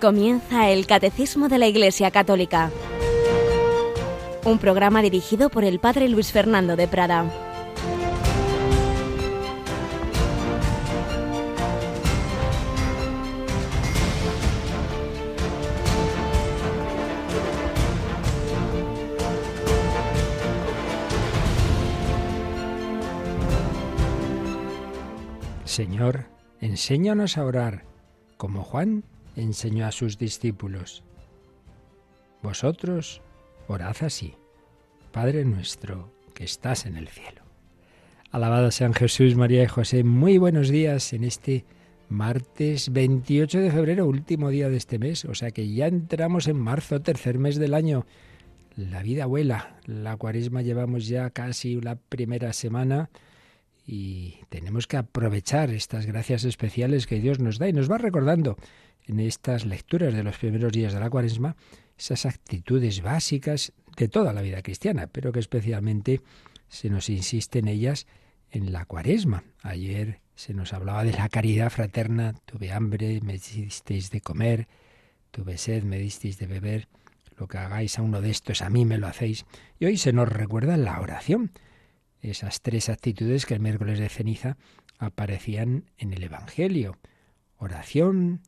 [0.00, 2.70] Comienza el Catecismo de la Iglesia Católica,
[4.44, 7.28] un programa dirigido por el Padre Luis Fernando de Prada.
[25.64, 26.26] Señor,
[26.60, 27.84] enséñanos a orar,
[28.36, 29.02] como Juan
[29.38, 31.02] enseñó a sus discípulos.
[32.42, 33.22] Vosotros
[33.66, 34.34] orad así,
[35.12, 37.42] Padre nuestro que estás en el cielo.
[38.30, 40.04] Alabado sean Jesús, María y José.
[40.04, 41.64] Muy buenos días en este
[42.08, 45.24] martes 28 de febrero, último día de este mes.
[45.24, 48.06] O sea que ya entramos en marzo, tercer mes del año.
[48.76, 49.78] La vida vuela.
[49.86, 53.10] La cuaresma llevamos ya casi la primera semana
[53.86, 58.58] y tenemos que aprovechar estas gracias especiales que Dios nos da y nos va recordando
[59.08, 61.56] en estas lecturas de los primeros días de la cuaresma
[61.98, 66.20] esas actitudes básicas de toda la vida cristiana, pero que especialmente
[66.68, 68.06] se nos insiste en ellas
[68.50, 69.44] en la cuaresma.
[69.62, 74.68] Ayer se nos hablaba de la caridad fraterna, tuve hambre, me disteis de comer,
[75.32, 76.88] tuve sed, me disteis de beber,
[77.36, 79.44] lo que hagáis a uno de estos a mí me lo hacéis.
[79.78, 81.50] Y hoy se nos recuerda la oración,
[82.20, 84.56] esas tres actitudes que el miércoles de ceniza
[84.98, 86.96] aparecían en el Evangelio.
[87.56, 88.40] Oración,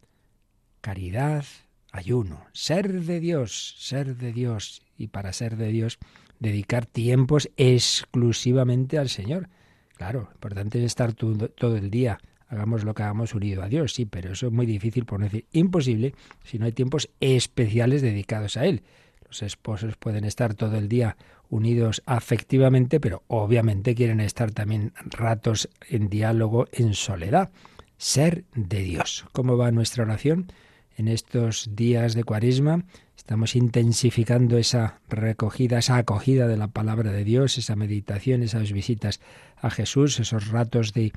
[0.81, 1.45] caridad,
[1.93, 5.99] ayuno, ser de Dios, ser de Dios y para ser de Dios
[6.39, 9.49] dedicar tiempos exclusivamente al Señor.
[9.97, 14.07] Claro, importante es estar todo, el día, hagamos lo que hagamos unido a Dios, sí,
[14.07, 18.65] pero eso es muy difícil, por decir imposible, si no hay tiempos especiales dedicados a
[18.65, 18.83] Él.
[19.27, 21.17] Los esposos pueden estar todo el día
[21.51, 27.51] unidos afectivamente, pero obviamente quieren estar también ratos en diálogo, en soledad.
[27.99, 29.27] Ser de Dios.
[29.33, 30.51] ¿Cómo va nuestra oración?
[31.01, 32.85] En estos días de cuaresma.
[33.17, 39.19] Estamos intensificando esa recogida, esa acogida de la palabra de Dios, esa meditación, esas visitas
[39.57, 41.13] a Jesús, esos ratos de,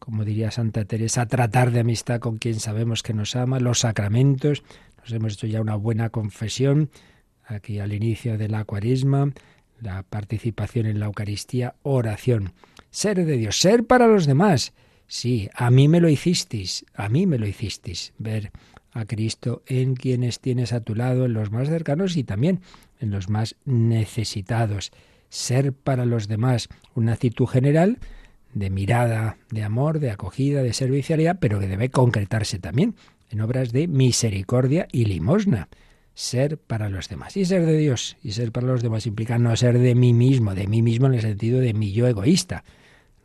[0.00, 4.64] como diría Santa Teresa, tratar de amistad con quien sabemos que nos ama, los sacramentos.
[4.98, 6.90] Nos hemos hecho ya una buena confesión
[7.46, 9.32] aquí al inicio de la cuaresma,
[9.80, 12.54] la participación en la Eucaristía, oración.
[12.90, 14.72] Ser de Dios, ser para los demás.
[15.06, 18.12] Sí, a mí me lo hicisteis, a mí me lo hicisteis.
[18.18, 18.50] Ver
[18.92, 22.60] a Cristo en quienes tienes a tu lado, en los más cercanos y también
[23.00, 24.92] en los más necesitados.
[25.28, 27.98] Ser para los demás una actitud general
[28.54, 32.94] de mirada, de amor, de acogida, de servicialidad, pero que debe concretarse también
[33.30, 35.68] en obras de misericordia y limosna.
[36.14, 37.36] Ser para los demás.
[37.36, 40.54] Y ser de Dios y ser para los demás implica no ser de mí mismo,
[40.54, 42.64] de mí mismo en el sentido de mi yo egoísta.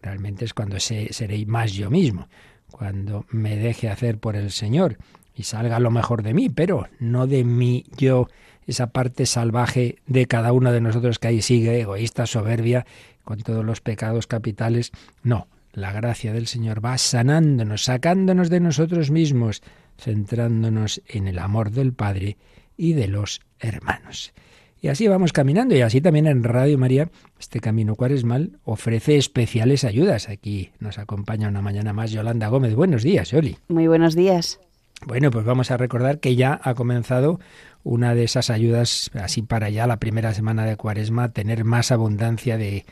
[0.01, 2.27] Realmente es cuando seré más yo mismo,
[2.69, 4.97] cuando me deje hacer por el Señor
[5.35, 8.27] y salga lo mejor de mí, pero no de mí yo,
[8.67, 12.85] esa parte salvaje de cada uno de nosotros que ahí sigue, egoísta, soberbia,
[13.23, 14.91] con todos los pecados capitales.
[15.23, 19.63] No, la gracia del Señor va sanándonos, sacándonos de nosotros mismos,
[19.97, 22.37] centrándonos en el amor del Padre
[22.77, 24.33] y de los hermanos.
[24.81, 29.85] Y así vamos caminando y así también en Radio María, este camino cuaresmal ofrece especiales
[29.85, 30.27] ayudas.
[30.27, 32.75] Aquí nos acompaña una mañana más Yolanda Gómez.
[32.75, 33.57] Buenos días, Yoli.
[33.69, 34.59] Muy buenos días.
[35.05, 37.39] Bueno, pues vamos a recordar que ya ha comenzado
[37.83, 42.57] una de esas ayudas, así para ya la primera semana de Cuaresma, tener más abundancia
[42.57, 42.85] de,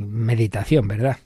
[0.00, 1.16] meditación, ¿verdad?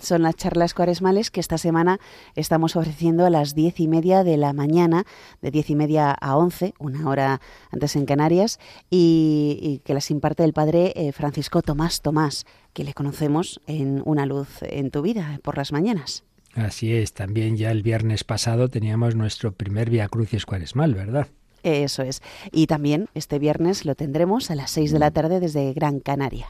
[0.00, 2.00] Son las charlas cuaresmales que esta semana
[2.34, 5.04] estamos ofreciendo a las diez y media de la mañana,
[5.42, 7.40] de diez y media a once, una hora
[7.70, 12.94] antes en Canarias, y, que las imparte el padre eh, Francisco Tomás Tomás, que le
[12.94, 16.24] conocemos en Una Luz en tu Vida por las mañanas.
[16.54, 21.26] Así es, también ya el viernes pasado teníamos nuestro primer Via Crucis Cuaresmal, ¿verdad?
[21.64, 22.22] Eso es.
[22.52, 26.46] Y también este viernes lo tendremos a las seis de la tarde desde Gran Canaria.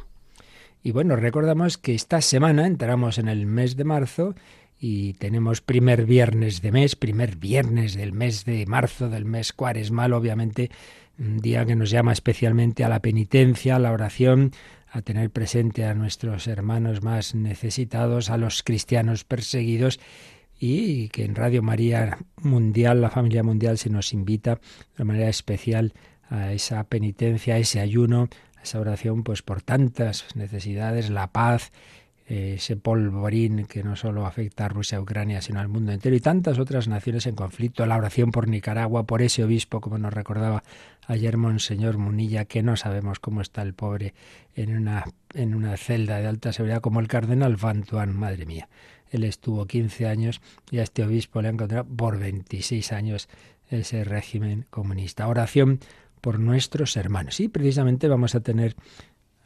[0.83, 4.35] Y bueno, recordamos que esta semana entramos en el mes de marzo
[4.79, 10.13] y tenemos primer viernes de mes, primer viernes del mes de marzo, del mes cuaresmal,
[10.13, 10.71] obviamente,
[11.19, 14.53] un día que nos llama especialmente a la penitencia, a la oración,
[14.95, 19.99] a tener presente a nuestros hermanos más necesitados, a los cristianos perseguidos
[20.57, 24.61] y que en Radio María Mundial, la familia mundial, se nos invita
[24.97, 25.95] de manera especial
[26.31, 31.73] a esa penitencia, a ese ayuno, a esa oración, pues por tantas necesidades, la paz,
[32.27, 36.59] ese polvorín que no solo afecta a Rusia, Ucrania, sino al mundo entero y tantas
[36.59, 40.63] otras naciones en conflicto, la oración por Nicaragua, por ese obispo, como nos recordaba
[41.07, 44.15] ayer Monseñor Munilla, que no sabemos cómo está el pobre
[44.55, 45.05] en una,
[45.35, 48.69] en una celda de alta seguridad, como el cardenal Fantuán, madre mía.
[49.11, 53.29] Él estuvo 15 años y a este obispo le han encontrado por 26 años
[53.71, 55.29] ese régimen comunista.
[55.29, 55.81] Oración
[56.21, 57.39] por nuestros hermanos.
[57.41, 58.77] Y precisamente vamos a tener,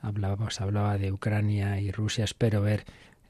[0.01, 2.85] hablábamos, hablaba de Ucrania y Rusia, espero ver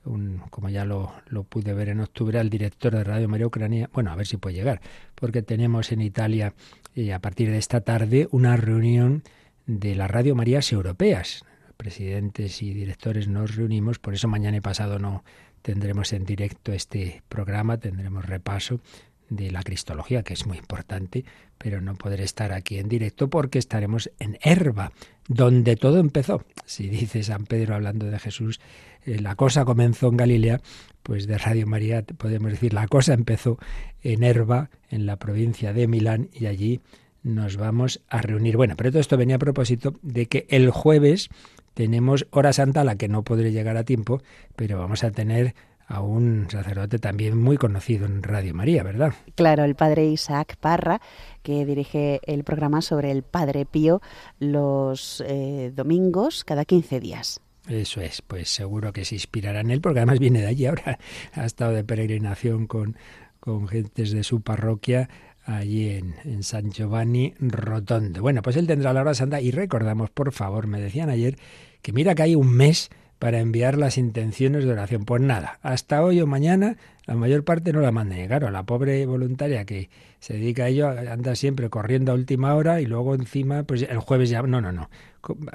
[0.04, 3.90] un, como ya lo, lo, pude ver en octubre, al director de Radio María Ucrania,
[3.92, 4.80] bueno, a ver si puede llegar,
[5.14, 6.54] porque tenemos en Italia
[6.94, 9.22] y a partir de esta tarde una reunión
[9.66, 11.44] de las Radio Marías europeas.
[11.76, 15.22] Presidentes y directores nos reunimos, por eso mañana y pasado no
[15.62, 18.80] tendremos en directo este programa, tendremos repaso
[19.28, 21.24] de la Cristología, que es muy importante,
[21.58, 24.92] pero no podré estar aquí en directo porque estaremos en Herba,
[25.28, 26.44] donde todo empezó.
[26.64, 28.60] Si dice San Pedro hablando de Jesús,
[29.04, 30.60] eh, la cosa comenzó en Galilea,
[31.02, 33.58] pues de Radio María podemos decir la cosa empezó
[34.02, 36.80] en Herba, en la provincia de Milán, y allí
[37.22, 38.56] nos vamos a reunir.
[38.56, 41.28] Bueno, pero todo esto venía a propósito de que el jueves
[41.74, 44.22] tenemos hora santa a la que no podré llegar a tiempo,
[44.56, 45.54] pero vamos a tener
[45.88, 49.14] a un sacerdote también muy conocido en Radio María, ¿verdad?
[49.34, 51.00] Claro, el padre Isaac Parra,
[51.42, 54.02] que dirige el programa sobre el Padre Pío
[54.38, 57.40] los eh, domingos cada 15 días.
[57.66, 60.98] Eso es, pues seguro que se inspirará en él, porque además viene de allí ahora,
[61.32, 62.96] ha estado de peregrinación con,
[63.40, 65.08] con gentes de su parroquia
[65.44, 68.20] allí en, en, San Giovanni Rotondo.
[68.20, 71.38] Bueno, pues él tendrá la hora santa y recordamos, por favor, me decían ayer
[71.80, 75.04] que mira que hay un mes para enviar las intenciones de oración.
[75.04, 76.76] Pues nada, hasta hoy o mañana
[77.06, 78.26] la mayor parte no la manden.
[78.28, 79.88] claro, la pobre voluntaria que
[80.20, 83.98] se dedica a ello anda siempre corriendo a última hora y luego encima, pues el
[83.98, 84.42] jueves ya...
[84.42, 84.90] No, no, no.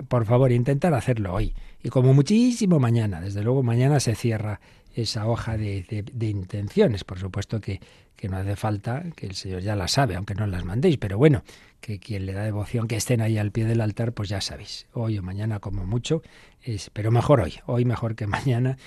[0.07, 1.54] Por favor, intentar hacerlo hoy.
[1.83, 3.21] Y como muchísimo mañana.
[3.21, 4.60] Desde luego mañana se cierra
[4.95, 7.04] esa hoja de, intenciones.
[7.04, 7.80] Por supuesto que,
[8.24, 10.98] que no hace falta, que el Señor ya la sabe, aunque no las mandéis.
[10.98, 11.44] Pero bueno,
[11.81, 14.88] que quien le da devoción, que estén ahí al pie del altar, pues ya sabéis,
[14.94, 16.22] hoy o mañana como mucho,
[16.62, 18.78] es, pero mejor hoy, hoy mejor que mañana.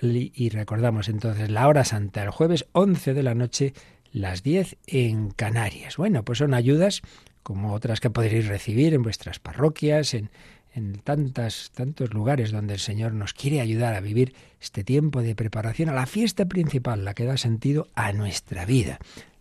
[0.00, 3.74] Y recordamos entonces la hora santa, el jueves 11 de la noche,
[4.10, 5.98] las 10 en Canarias.
[5.98, 7.02] Bueno, pues son ayudas
[7.42, 10.30] como otras que podréis recibir en vuestras parroquias, en,
[10.78, 15.34] en tantas, tantos lugares donde el Señor nos quiere ayudar a vivir este tiempo de
[15.34, 18.98] preparación a la fiesta principal, la que da sentido a nuestra vida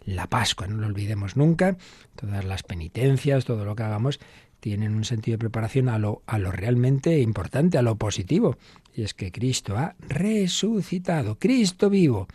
[0.08, 1.78] la Pascua, no lo olvidemos nunca,
[2.16, 4.20] todas las penitencias, todo lo que hagamos,
[4.62, 8.58] tienen un sentido de preparación a lo, a lo realmente importante, a lo positivo,
[8.96, 12.28] y es que Cristo ha resucitado, Cristo vivo,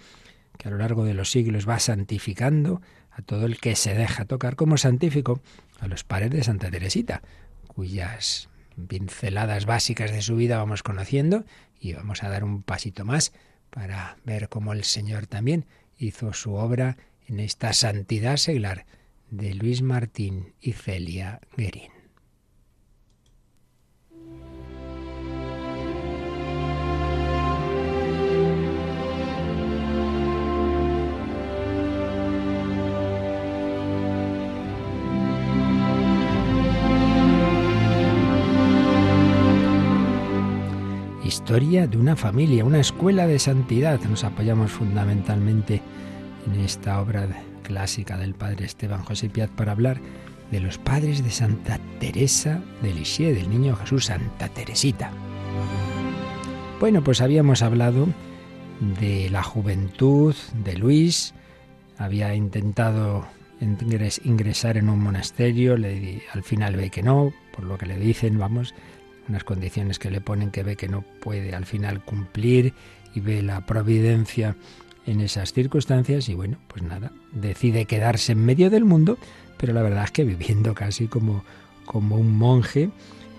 [0.58, 4.26] que a lo largo de los siglos va santificando a todo el que se deja
[4.26, 5.40] tocar como santificó
[5.80, 7.22] a los padres de Santa Teresita,
[7.66, 8.50] cuyas
[8.88, 11.44] pinceladas básicas de su vida vamos conociendo
[11.80, 13.32] y vamos a dar un pasito más
[13.70, 15.66] para ver cómo el Señor también
[15.98, 16.96] hizo su obra
[17.26, 18.86] en esta santidad seglar
[19.30, 22.01] de Luis Martín y Celia Guerín.
[41.32, 43.98] Historia de una familia, una escuela de santidad.
[44.02, 45.80] Nos apoyamos fundamentalmente
[46.46, 47.26] en esta obra
[47.62, 49.98] clásica del padre Esteban José Piat para hablar
[50.50, 55.10] de los padres de Santa Teresa de Lisieux, del niño Jesús Santa Teresita.
[56.78, 58.08] Bueno, pues habíamos hablado
[59.00, 61.32] de la juventud de Luis,
[61.96, 63.24] había intentado
[64.24, 68.74] ingresar en un monasterio, al final ve que no, por lo que le dicen, vamos,
[69.28, 72.74] unas condiciones que le ponen que ve que no puede al final cumplir
[73.14, 74.56] y ve la providencia
[75.06, 79.18] en esas circunstancias y bueno, pues nada, decide quedarse en medio del mundo,
[79.58, 81.44] pero la verdad es que viviendo casi como,
[81.84, 82.90] como un monje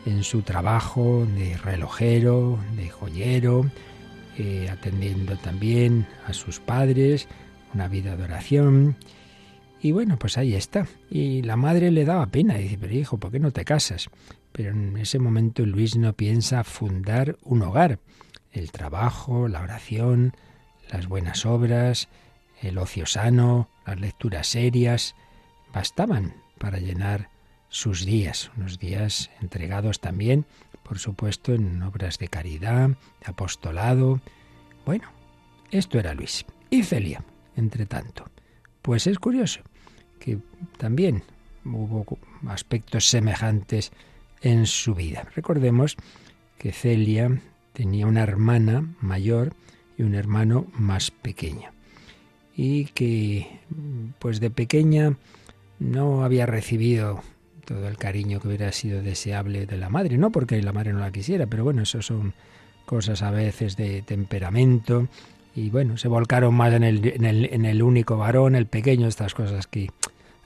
[0.06, 3.70] en su trabajo de relojero, de joyero,
[4.38, 7.28] eh, atendiendo también a sus padres,
[7.74, 8.98] una vida de oración.
[9.82, 10.88] Y bueno, pues ahí está.
[11.10, 14.10] Y la madre le daba pena, dice, pero hijo, ¿por qué no te casas?
[14.53, 18.00] Pero en ese momento Luis no piensa fundar un hogar.
[18.51, 20.33] El trabajo, la oración,
[20.89, 22.07] las buenas obras,
[22.62, 25.15] el ocio sano, las lecturas serias,
[25.74, 27.29] bastaban para llenar
[27.67, 30.45] sus días, unos días entregados también,
[30.83, 34.22] por supuesto, en obras de caridad, de apostolado.
[34.86, 35.10] Bueno,
[35.72, 36.45] esto era Luis.
[36.69, 37.24] Y Celia,
[37.55, 38.29] entre tanto.
[38.83, 39.62] Pues es curioso
[40.19, 40.38] que
[40.77, 41.24] también
[41.65, 42.05] hubo
[42.48, 43.91] aspectos semejantes
[44.44, 45.28] en su vida.
[45.36, 45.98] Recordemos
[46.60, 47.42] que Celia
[47.74, 49.54] tenía una hermana mayor
[49.98, 51.72] y un hermano más pequeño.
[52.56, 53.60] Y que
[54.20, 55.18] pues de pequeña
[55.80, 57.22] no había recibido
[57.66, 61.00] todo el cariño que hubiera sido deseable de la madre, no porque la madre no
[61.00, 62.34] la quisiera, pero bueno, eso son
[62.86, 65.08] cosas a veces de temperamento
[65.56, 69.08] y bueno, se volcaron más en el, en el, en el único varón, el pequeño,
[69.08, 69.90] estas cosas que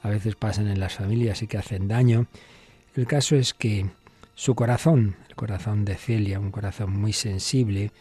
[0.04, 2.28] a veces pasan en las familias y que hacen daño.
[2.98, 3.92] El caso es que
[4.34, 7.92] su corazón, el corazón de Celia, un corazón muy sensible,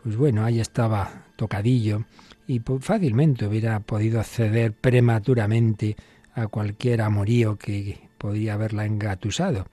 [0.00, 2.04] pues bueno, ahí estaba tocadillo
[2.46, 5.96] y fácilmente hubiera podido ceder prematuramente
[6.34, 9.66] a cualquier amorío que podría haberla engatusado,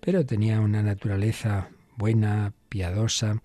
[0.00, 3.40] pero tenía una naturaleza buena, piadosa,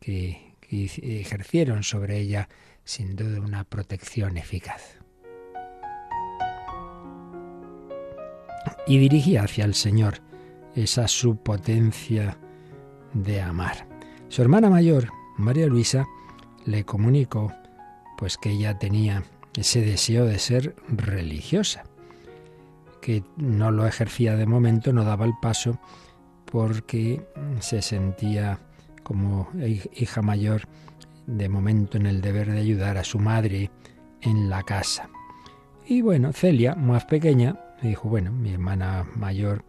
[0.00, 0.86] que, que
[1.20, 2.48] ejercieron sobre ella
[2.82, 4.99] sin duda una protección eficaz.
[8.90, 10.14] Y dirigía hacia el Señor
[10.74, 12.36] esa su potencia
[13.14, 13.86] de amar.
[14.26, 16.08] Su hermana mayor, María Luisa,
[16.66, 17.52] le comunicó
[18.18, 19.22] pues que ella tenía
[19.56, 21.84] ese deseo de ser religiosa,
[23.00, 25.78] que no lo ejercía de momento, no daba el paso
[26.46, 27.24] porque
[27.60, 28.58] se sentía
[29.04, 29.50] como
[29.94, 30.62] hija mayor
[31.28, 33.70] de momento en el deber de ayudar a su madre
[34.20, 35.08] en la casa.
[35.86, 37.56] Y bueno, Celia, más pequeña,
[37.88, 39.64] dijo, bueno, mi hermana mayor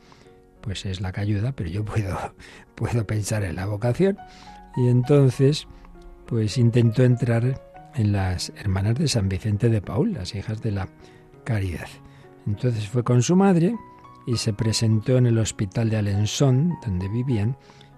[0.62, 2.18] pues es la que ayuda, pero yo puedo,
[2.76, 4.18] puedo pensar en la vocación.
[4.78, 5.68] Y entonces,
[6.28, 7.62] pues intentó entrar
[7.96, 10.88] en las hermanas de San Vicente de Paul, las hijas de la
[11.44, 11.88] caridad.
[12.48, 13.76] Entonces fue con su madre
[14.26, 17.58] y se presentó en el hospital de Alençon, donde vivían,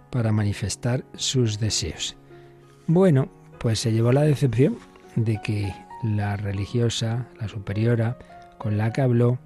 [0.10, 2.16] para manifestar sus deseos.
[2.88, 3.30] Bueno,
[3.60, 4.78] pues se llevó la decepción
[5.16, 8.18] de que la religiosa, la superiora,
[8.58, 9.40] con la que habló,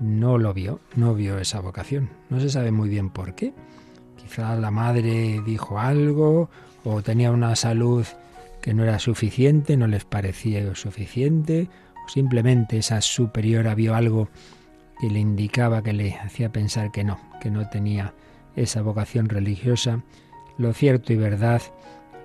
[0.00, 2.10] no lo vio, no vio esa vocación.
[2.30, 3.52] No se sabe muy bien por qué.
[4.16, 6.50] Quizá la madre dijo algo
[6.84, 8.06] o tenía una salud
[8.62, 11.68] que no era suficiente, no les parecía suficiente,
[12.04, 14.28] o simplemente esa superiora vio algo
[15.00, 18.14] que le indicaba, que le hacía pensar que no, que no tenía
[18.56, 20.02] esa vocación religiosa.
[20.58, 21.62] Lo cierto y verdad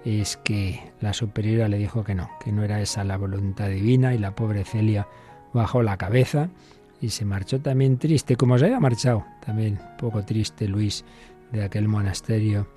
[0.03, 4.13] es que la superiora le dijo que no, que no era esa la voluntad divina
[4.13, 5.08] y la pobre Celia
[5.53, 6.50] bajó la cabeza
[7.02, 11.04] y se marchó también triste, como se había marchado, también poco triste Luis
[11.52, 12.68] de aquel monasterio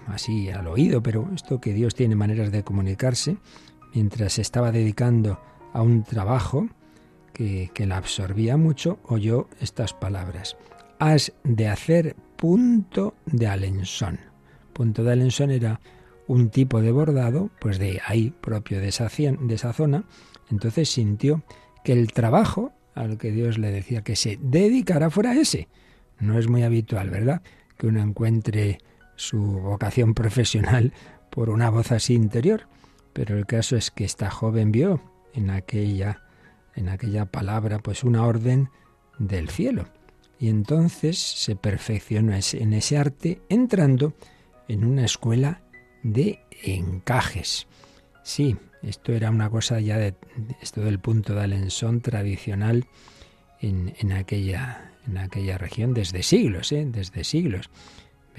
[0.08, 3.38] así al oído, pero esto que Dios tiene maneras de comunicarse,
[3.94, 5.40] mientras se estaba dedicando
[5.74, 6.68] a un trabajo
[7.34, 10.58] que, que la absorbía mucho, oyó estas palabras.
[11.00, 14.20] Has de hacer punto de alensón.
[14.74, 15.80] Punto de alensón era
[16.28, 20.06] un tipo de bordado, pues de ahí propio de esa, de esa zona.
[20.50, 21.44] Entonces sintió
[21.84, 25.68] que el trabajo al que Dios le decía que se dedicara fuera ese.
[26.20, 27.42] No es muy habitual, ¿verdad?
[27.78, 28.80] Que uno encuentre
[29.22, 30.94] su vocación profesional
[31.30, 32.68] por una voz así interior,
[33.14, 35.02] pero el caso es que esta joven vio
[35.34, 36.24] en aquella
[36.76, 38.70] en aquella palabra pues una orden
[39.20, 39.86] del cielo
[40.40, 44.14] y entonces se perfeccionó en ese arte entrando
[44.68, 45.62] en una escuela
[46.02, 47.68] de encajes.
[48.24, 50.16] Sí, esto era una cosa ya de
[50.62, 52.88] esto del punto de Alençon tradicional
[53.60, 56.88] en, en, aquella en aquella región desde siglos, ¿eh?
[56.88, 57.70] desde siglos.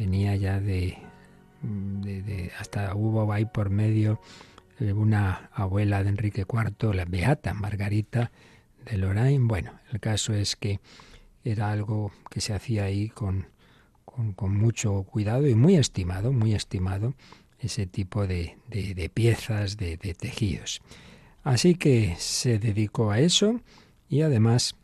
[0.03, 0.99] Venía ya de,
[2.59, 4.21] hasta hubo ahí por medio
[4.81, 8.33] eh, una abuela de Enrique IV, la beata Margarita
[8.85, 9.47] de Lorraine.
[9.47, 10.81] Bueno, el caso es que
[11.45, 13.47] era algo que se hacía ahí con,
[14.35, 17.15] con, mucho cuidado y muy estimado, muy estimado
[17.61, 20.83] ese tipo de, de, piezas, de, de, tejidos.
[21.45, 23.61] Así que se dedicó a eso
[24.09, 24.75] y además,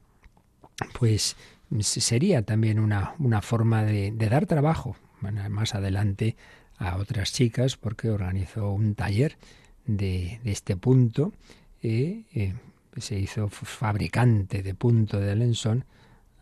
[0.96, 1.36] pues
[1.80, 6.36] sería también una, una forma de, dar trabajo más adelante
[6.76, 9.36] a otras chicas porque organizó un taller
[9.86, 11.32] de, este punto
[11.82, 12.54] y eh,
[12.96, 15.84] se hizo fabricante de punto de Lensón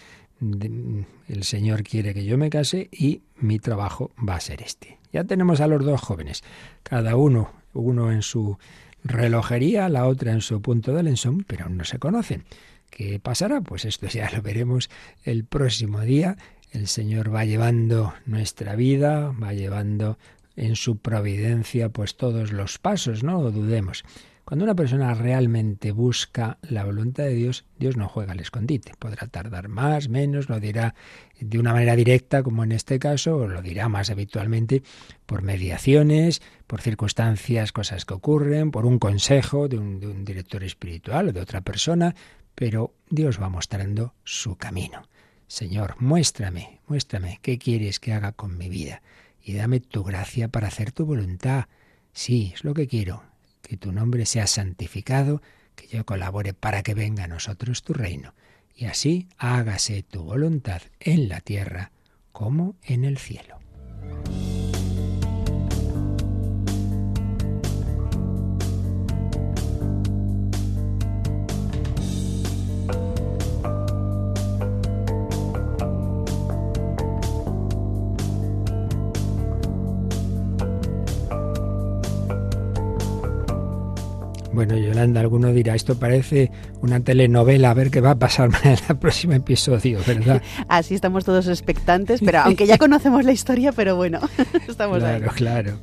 [0.40, 4.98] el Señor quiere que yo me case y mi trabajo va a ser este.
[5.12, 6.44] Ya tenemos a los dos jóvenes,
[6.82, 8.58] cada uno, uno en su
[9.04, 12.44] relojería, la otra en su punto de lensón, pero no se conocen.
[12.90, 13.60] ¿Qué pasará?
[13.60, 14.90] Pues esto ya lo veremos
[15.24, 16.36] el próximo día.
[16.70, 20.18] El Señor va llevando nuestra vida, va llevando
[20.56, 24.04] en su providencia pues todos los pasos, no lo dudemos.
[24.49, 28.95] Cuando una persona realmente busca la voluntad de Dios, Dios no juega al escondite.
[28.99, 30.95] Podrá tardar más, menos, lo dirá
[31.38, 34.83] de una manera directa, como en este caso, o lo dirá más habitualmente
[35.26, 40.64] por mediaciones, por circunstancias, cosas que ocurren, por un consejo de un, de un director
[40.64, 42.14] espiritual o de otra persona,
[42.55, 45.02] pero Dios va mostrando su camino.
[45.47, 49.02] Señor, muéstrame, muéstrame qué quieres que haga con mi vida
[49.45, 51.67] y dame tu gracia para hacer tu voluntad.
[52.14, 53.25] Sí, es lo que quiero,
[53.68, 55.42] que tu nombre sea santificado,
[55.76, 58.34] que yo colabore para que venga a nosotros tu reino,
[58.75, 61.93] y así hágase tu voluntad en la tierra
[62.32, 63.58] como en el cielo.
[84.58, 86.50] Bueno, Yolanda, alguno dirá, esto parece
[86.82, 90.42] una telenovela, a ver qué va a pasar en el próximo episodio, ¿verdad?
[90.68, 94.18] Así estamos todos expectantes, pero aunque ya conocemos la historia, pero bueno,
[94.66, 95.21] estamos ahí.
[95.21, 95.80] Claro, claro.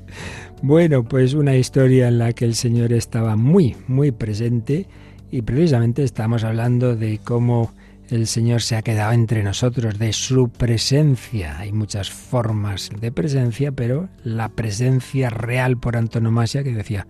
[0.61, 4.87] Bueno, pues una historia en la que el Señor estaba muy, muy presente
[5.31, 7.71] y precisamente estamos hablando de cómo
[8.09, 11.59] el Señor se ha quedado entre nosotros, de su presencia.
[11.59, 17.07] Hay muchas formas de presencia, pero la presencia real por antonomasia que decía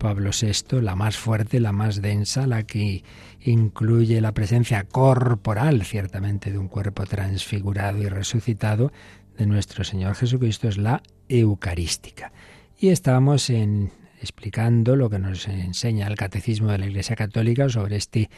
[0.00, 3.04] Pablo VI, la más fuerte, la más densa, la que
[3.42, 8.92] incluye la presencia corporal, ciertamente, de un cuerpo transfigurado y resucitado
[9.36, 12.32] de nuestro Señor Jesucristo, es la Eucarística.
[12.78, 17.96] Y estábamos en, explicando lo que nos enseña el Catecismo de la Iglesia Católica sobre
[17.96, 18.30] este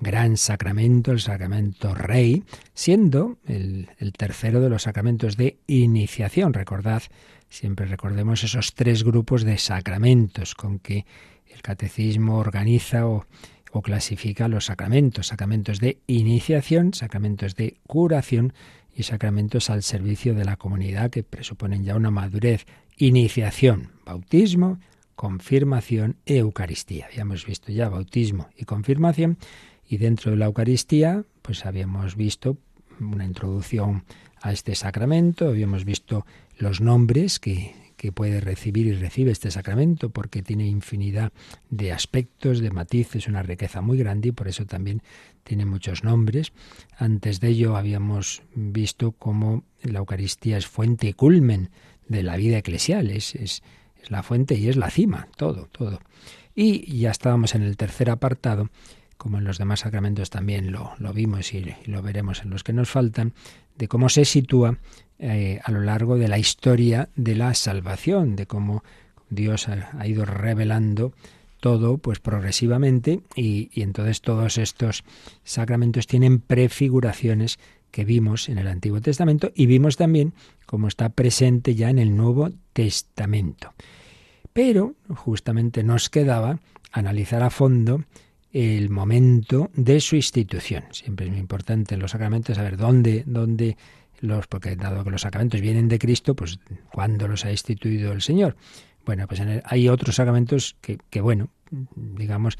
[0.00, 6.54] gran sacramento, el sacramento rey, siendo el, el tercero de los sacramentos de iniciación.
[6.54, 7.02] Recordad
[7.50, 11.04] Siempre recordemos esos tres grupos de sacramentos con que
[11.48, 13.26] el catecismo organiza o,
[13.82, 15.26] clasifica los sacramentos.
[15.26, 18.52] Sacramentos de iniciación, sacramentos de curación
[18.94, 22.66] y sacramentos al servicio de la comunidad que presuponen ya una madurez.
[22.96, 24.78] Iniciación, bautismo,
[25.16, 27.06] confirmación, Eucaristía.
[27.06, 29.38] Habíamos visto ya bautismo y confirmación
[29.88, 32.58] y dentro de la Eucaristía pues habíamos visto
[33.00, 34.04] una introducción
[34.40, 36.26] a este sacramento, habíamos visto
[36.58, 41.34] los nombres que, que puede recibir y recibe este sacramento, porque tiene infinidad
[41.68, 45.02] de aspectos, de matices, una riqueza muy grande y por eso también
[45.44, 46.54] tiene muchos nombres.
[46.96, 51.68] Antes de ello habíamos visto cómo la Eucaristía es fuente y culmen
[52.08, 53.62] de la vida eclesial, es, es,
[54.08, 56.00] la fuente y es la cima, todo, todo.
[56.54, 58.70] Y ya estábamos en el tercer apartado,
[59.18, 62.64] como en los demás sacramentos también lo, lo vimos y, y lo veremos en los
[62.64, 63.34] que nos faltan,
[63.80, 64.76] de cómo se sitúa
[65.18, 68.84] eh, a lo largo de la historia de la salvación, de cómo
[69.30, 71.14] Dios ha, ido revelando
[71.60, 75.02] todo pues progresivamente y, y, entonces todos estos
[75.44, 77.58] sacramentos tienen prefiguraciones
[77.90, 80.34] que vimos en el Antiguo Testamento y vimos también
[80.66, 83.72] cómo está presente ya en el Nuevo Testamento.
[84.52, 86.60] Pero justamente nos quedaba
[86.92, 88.04] analizar a fondo
[88.52, 90.84] el momento de su institución.
[90.90, 93.76] Siempre es muy importante en los sacramentos saber dónde, dónde
[94.20, 96.58] los, porque dado que los sacramentos vienen de Cristo, pues
[96.92, 98.56] ¿cuándo los ha instituido el Señor?
[99.06, 102.58] Bueno, pues hay otros sacramentos que, bueno, digamos,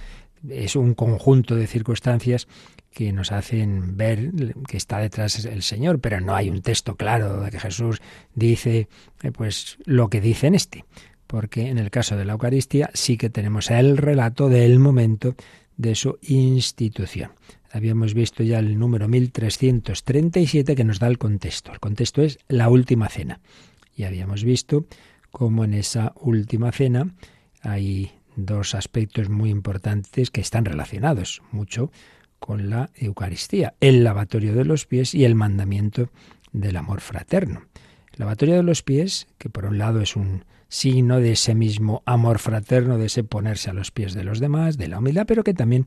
[0.49, 2.49] es un conjunto de circunstancias
[2.93, 4.33] que nos hacen ver
[4.67, 8.01] que está detrás el Señor, pero no hay un texto claro de que Jesús
[8.35, 8.89] dice
[9.23, 10.85] eh, pues lo que dice en este,
[11.27, 15.37] porque en el caso de la Eucaristía sí que tenemos el relato del momento
[15.81, 17.33] de su institución.
[17.73, 21.73] Habíamos visto ya el número 1337 que nos da el contexto.
[21.73, 23.41] El contexto es la última cena.
[23.97, 24.87] Y habíamos visto
[25.31, 27.15] cómo en esa última cena
[27.63, 31.91] hay dos aspectos muy importantes que están relacionados mucho
[32.39, 36.11] con la Eucaristía, el lavatorio de los pies y el mandamiento
[36.53, 37.63] del amor fraterno.
[38.13, 42.03] El lavatorio de los pies, que por un lado es un signo de ese mismo
[42.07, 45.45] amor fraterno, de ese ponerse a los pies de los demás, de la humildad, pero
[45.45, 45.87] que también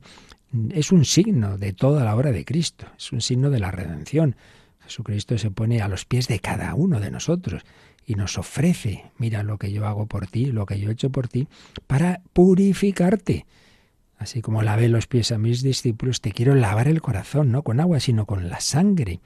[0.70, 4.36] es un signo de toda la obra de Cristo, es un signo de la redención.
[4.80, 7.62] Jesucristo se pone a los pies de cada uno de nosotros
[8.04, 11.10] y nos ofrece, mira lo que yo hago por ti, lo que yo he hecho
[11.10, 11.48] por ti,
[11.86, 13.46] para purificarte.
[14.18, 17.80] Así como lavé los pies a mis discípulos, te quiero lavar el corazón, no con
[17.80, 19.20] agua, sino con la sangre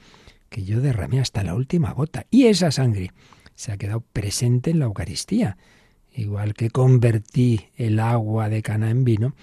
[0.48, 2.26] que yo derramé hasta la última gota.
[2.30, 3.10] Y esa sangre
[3.58, 5.58] se ha quedado presente en la Eucaristía.
[6.14, 9.34] Igual que convertí el agua de cana en vino,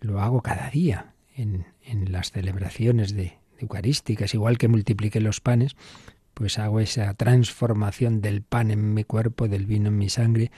[0.00, 5.76] lo hago cada día en, en las celebraciones de, eucarísticas, igual que multipliqué los panes,
[6.32, 10.50] pues hago esa transformación del pan en mi cuerpo, del vino en mi sangre.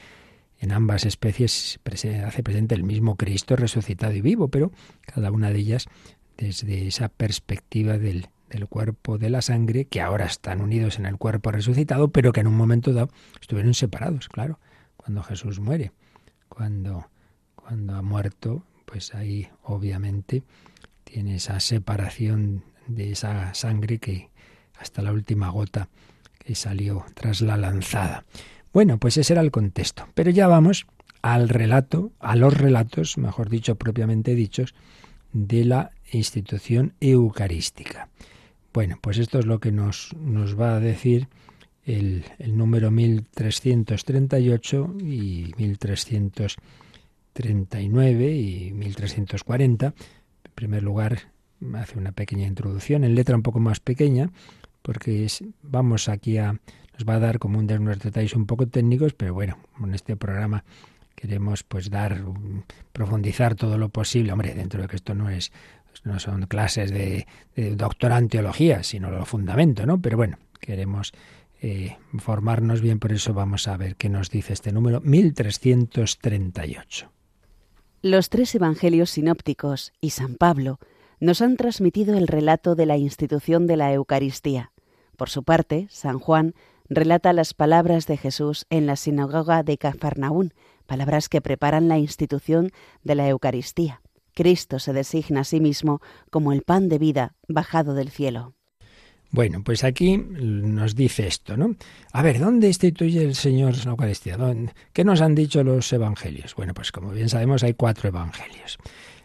[0.60, 1.80] En ambas especies
[2.24, 4.70] hace presente el mismo Cristo resucitado y vivo, pero
[5.02, 5.86] cada una de ellas
[6.36, 11.16] desde esa perspectiva del, del cuerpo de la sangre, que ahora están unidos en el
[11.16, 14.58] cuerpo resucitado, pero que en un momento dado estuvieron separados, claro,
[14.96, 15.92] cuando Jesús muere,
[16.48, 17.08] cuando,
[17.54, 20.42] cuando ha muerto, pues ahí obviamente
[21.04, 24.30] tiene esa separación de esa sangre que,
[24.78, 25.88] hasta la última gota
[26.38, 28.24] que salió tras la lanzada.
[28.72, 30.08] Bueno, pues ese era el contexto.
[30.14, 30.86] Pero ya vamos
[31.22, 34.74] al relato, a los relatos, mejor dicho, propiamente dichos,
[35.32, 38.08] de la institución eucarística.
[38.74, 41.28] Bueno, pues esto es lo que nos, nos va a decir
[41.84, 49.86] el, el número 1338 y 1339 y 1340.
[49.86, 49.94] En
[50.56, 51.30] primer lugar,
[51.74, 54.32] hace una pequeña introducción en letra un poco más pequeña,
[54.82, 55.28] porque
[55.62, 56.60] vamos aquí a
[56.94, 59.94] nos va a dar como un de unos detalles un poco técnicos, pero bueno, en
[59.94, 60.64] este programa
[61.14, 62.24] queremos pues dar
[62.92, 65.52] profundizar todo lo posible, hombre, dentro de que esto no es
[66.04, 67.76] no son clases de, de
[68.18, 70.00] en teología, sino lo fundamento, ¿no?
[70.00, 71.12] Pero bueno, queremos
[71.62, 77.12] eh, formarnos bien, por eso vamos a ver qué nos dice este número 1338.
[78.02, 80.78] Los tres evangelios sinópticos y San Pablo
[81.20, 84.72] nos han transmitido el relato de la institución de la Eucaristía.
[85.16, 86.54] Por su parte, San Juan
[86.90, 90.52] relata las palabras de Jesús en la sinagoga de Cafarnaún,
[90.86, 92.72] palabras que preparan la institución
[93.04, 94.02] de la Eucaristía.
[94.34, 98.54] Cristo se designa a sí mismo como el pan de vida bajado del cielo.
[99.34, 101.74] Bueno, pues aquí nos dice esto, ¿no?
[102.12, 104.38] A ver, ¿dónde instituye el Señor la Eucaristía?
[104.92, 106.54] ¿Qué nos han dicho los evangelios?
[106.54, 108.78] Bueno, pues como bien sabemos hay cuatro evangelios.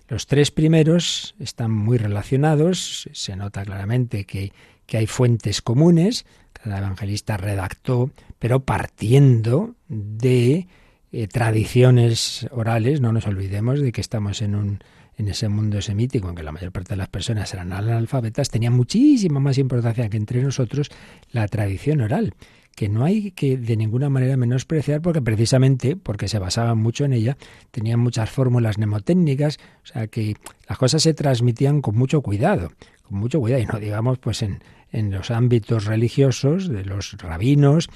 [0.08, 4.52] Los tres primeros están muy relacionados, se nota claramente que,
[4.92, 10.66] hay fuentes comunes, cada evangelista redactó, pero partiendo de
[11.12, 14.80] eh, tradiciones orales, no nos olvidemos de que estamos en un
[15.20, 18.72] en ese mundo semítico en que la mayor parte de las personas eran analfabetas, tenía
[18.72, 20.90] muchísima más importancia que entre nosotros
[21.32, 22.34] la tradición oral
[22.76, 27.12] que no hay que de ninguna manera menospreciar porque precisamente porque se basaba mucho en
[27.12, 27.38] ella,
[27.72, 30.38] tenían muchas fórmulas mnemotécnicas, o sea que
[30.70, 32.72] las cosas se transmitían con mucho cuidado,
[33.04, 37.90] con mucho cuidado y no digamos pues en, en los ámbitos religiosos de los rabinos,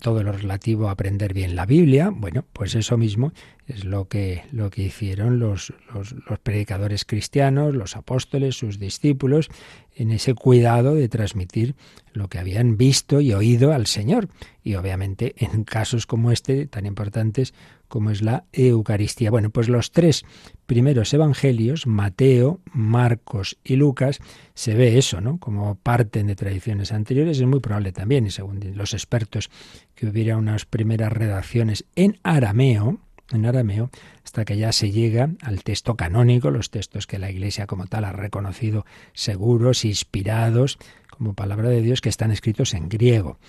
[0.00, 3.32] todo lo relativo a aprender bien la Biblia, bueno, pues eso mismo
[3.66, 9.48] es lo que, lo que hicieron los, los, los, predicadores cristianos, los apóstoles, sus discípulos,
[9.94, 11.76] en ese cuidado de transmitir
[12.12, 14.28] lo que habían visto y oído al Señor.
[14.62, 17.54] Y obviamente en casos como este, tan importantes
[17.88, 19.30] como es la Eucaristía.
[19.30, 20.24] Bueno, pues los tres
[20.70, 24.20] primeros evangelios, Mateo, Marcos y Lucas,
[24.54, 25.38] se ve eso, ¿no?
[25.38, 27.40] Como parten de tradiciones anteriores.
[27.40, 29.50] Es muy probable también, y según los expertos,
[29.96, 33.00] que hubiera unas primeras redacciones en arameo,
[33.32, 33.90] en arameo,
[34.24, 38.04] hasta que ya se llega al texto canónico, los textos que la Iglesia como tal
[38.04, 40.78] ha reconocido seguros, inspirados,
[41.10, 43.40] como palabra de Dios, que están escritos en griego.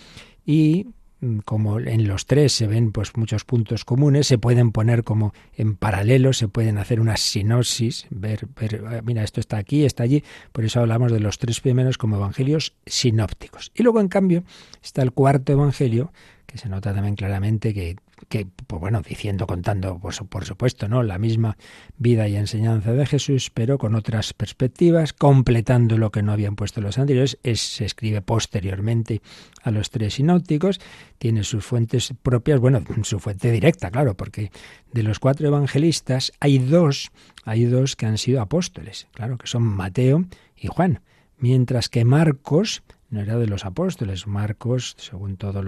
[0.44, 0.88] Y
[1.46, 5.76] como en los tres se ven pues muchos puntos comunes, se pueden poner como en
[5.76, 10.24] paralelo, se pueden hacer una sinopsis, ver, ver, ah, mira, esto está aquí, está allí,
[10.52, 13.72] por eso hablamos de los tres primeros como evangelios sinópticos.
[13.76, 14.44] Y luego, en cambio,
[14.82, 16.12] está el cuarto evangelio,
[16.46, 17.96] que se nota también claramente que
[18.30, 21.04] que, pues bueno, diciendo, contando, pues, por supuesto, ¿no?
[21.04, 21.58] La misma
[21.98, 26.82] vida y enseñanza de Jesús, pero con otras perspectivas, completando lo que no habían puesto
[26.82, 27.38] los anteriores.
[27.44, 29.22] Es, se escribe posteriormente
[29.64, 30.80] a los tres sinópticos,
[31.18, 34.52] tiene sus fuentes propias, bueno, su fuente directa, claro, porque
[34.92, 37.12] de los cuatro evangelistas hay dos,
[37.44, 41.02] hay dos que han sido apóstoles, claro, que son Mateo y Juan,
[41.38, 44.26] mientras que Marcos no era de los apóstoles.
[44.26, 45.64] Marcos, según todos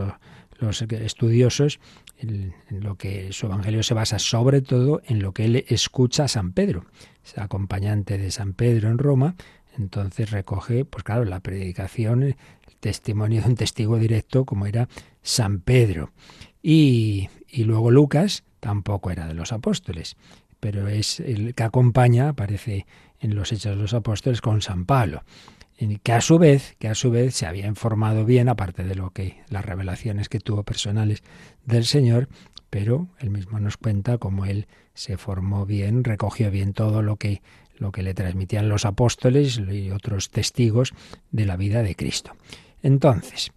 [0.65, 1.80] los estudiosos,
[2.17, 6.28] en, lo que su evangelio se basa sobre todo en lo que él escucha a
[6.28, 6.86] San Pedro,
[7.23, 9.36] es acompañante de San Pedro en Roma,
[9.78, 12.36] entonces recoge, pues claro, la predicación, el
[12.80, 14.88] testimonio de un testigo directo como era
[15.21, 16.12] San Pedro.
[16.62, 20.15] Y, y luego Lucas tampoco era de los apóstoles,
[20.60, 22.86] pero es el que acompaña, aparece
[23.19, 25.23] en los Hechos de los Apóstoles con San Pablo
[26.03, 29.12] que a su vez, que a su vez se había informado bien, aparte de lo
[29.12, 31.23] que las revelaciones que tuvo personales
[31.65, 32.29] del Señor,
[32.69, 37.41] pero él mismo nos cuenta cómo él se formó bien, recogió bien todo lo que
[37.77, 40.93] lo que le transmitían los apóstoles y otros testigos
[41.31, 42.36] de la vida de Cristo.
[42.81, 43.51] Entonces,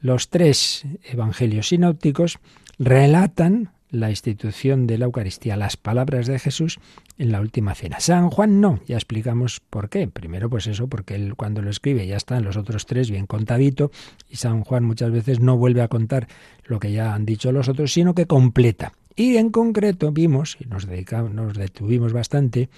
[0.00, 2.38] los tres evangelios sinópticos
[2.78, 6.78] relatan la institución de la Eucaristía, las palabras de Jesús
[7.16, 8.00] en la última cena.
[8.00, 10.08] San Juan no, ya explicamos por qué.
[10.08, 13.90] Primero, pues eso, porque él cuando lo escribe ya están los otros tres bien contadito
[14.28, 16.28] y San Juan muchas veces no vuelve a contar
[16.64, 18.92] lo que ya han dicho los otros, sino que completa.
[19.16, 22.68] Y en concreto vimos, y nos, dedicamos, nos detuvimos bastante,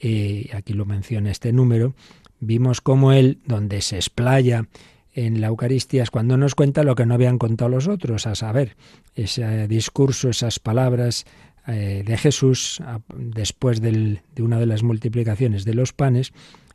[0.00, 1.94] eh, aquí lo menciona este número,
[2.40, 4.66] vimos cómo él, donde se explaya
[5.12, 8.34] en la Eucaristía es cuando nos cuenta lo que no habían contado los otros, a
[8.34, 8.76] saber,
[9.14, 11.24] ese discurso, esas palabras
[11.66, 12.82] eh, de Jesús
[13.14, 16.32] después de una de las multiplicaciones de los panes,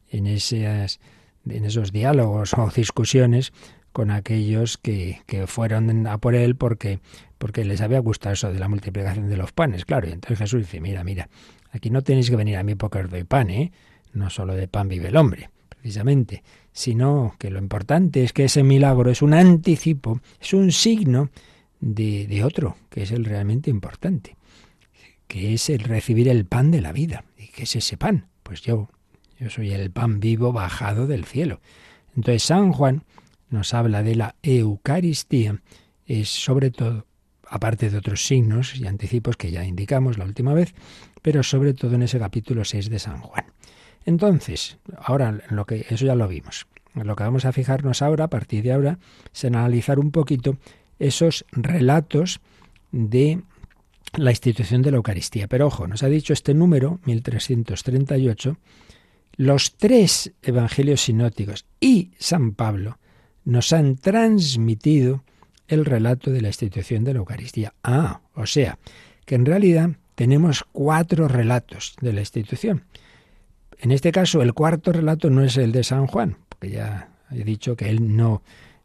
[0.09, 0.99] en, esas,
[1.49, 3.53] en esos diálogos o discusiones
[3.91, 6.99] con aquellos que, que, fueron a por él porque,
[7.37, 10.09] porque les había gustado eso de la multiplicación de los panes, claro.
[10.09, 11.29] Y entonces Jesús dice, mira, mira,
[11.71, 13.71] aquí no tenéis que venir a mí porque os doy pan, ¿eh?
[14.13, 15.49] No solo de pan vive el hombre,
[15.85, 21.29] precisamente, sino que lo importante es que ese milagro es un anticipo, es un signo
[21.79, 24.35] de, otro, que es el realmente importante,
[25.27, 27.23] que es el recibir el pan de la vida.
[27.37, 28.29] ¿Y qué es ese pan?
[28.41, 28.89] Pues yo,
[29.39, 31.61] yo soy el pan vivo bajado del cielo.
[32.15, 33.03] Entonces San Juan
[33.51, 35.61] nos habla de la Eucaristía,
[36.07, 37.05] es sobre todo,
[37.47, 40.73] aparte de otros signos y anticipos que ya indicamos la última vez,
[41.21, 43.45] pero sobre todo en ese capítulo 6 de San Juan.
[44.05, 46.67] Entonces, ahora lo que eso ya lo vimos.
[46.93, 48.99] Lo que vamos a fijarnos ahora, a partir de ahora,
[49.33, 50.57] es en analizar un poquito
[50.99, 52.39] esos relatos
[52.91, 53.41] de
[54.13, 55.47] la institución de la Eucaristía.
[55.47, 58.57] Pero ojo, nos ha dicho este número, 1338,
[59.37, 62.97] los tres evangelios sinóticos y San Pablo
[63.43, 65.23] nos han transmitido
[65.67, 67.73] el relato de la institución de la Eucaristía.
[67.83, 68.77] Ah, o sea,
[69.25, 72.83] que en realidad tenemos cuatro relatos de la institución.
[73.79, 77.43] En este caso, el cuarto relato no es el de San Juan, porque ya he
[77.43, 78.41] dicho que él no,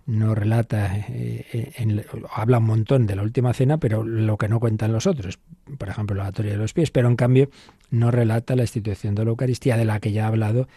[0.07, 4.93] no relata, eh, habla un montón de la última cena, pero lo que no cuentan
[4.93, 5.39] los otros,
[5.79, 7.51] por ejemplo, la atoría de los pies, pero en cambio
[7.91, 10.69] no relata la institución de la Eucaristía, de la que ya ha hablado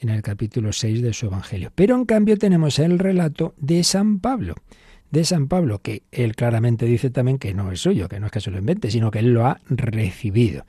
[0.00, 1.70] en el capítulo 6 de su Evangelio.
[1.74, 4.56] Pero en cambio tenemos el relato de San Pablo,
[5.10, 8.32] de San Pablo, que él claramente dice también que no es suyo, que no es
[8.32, 10.64] que se lo invente, sino que él lo ha recibido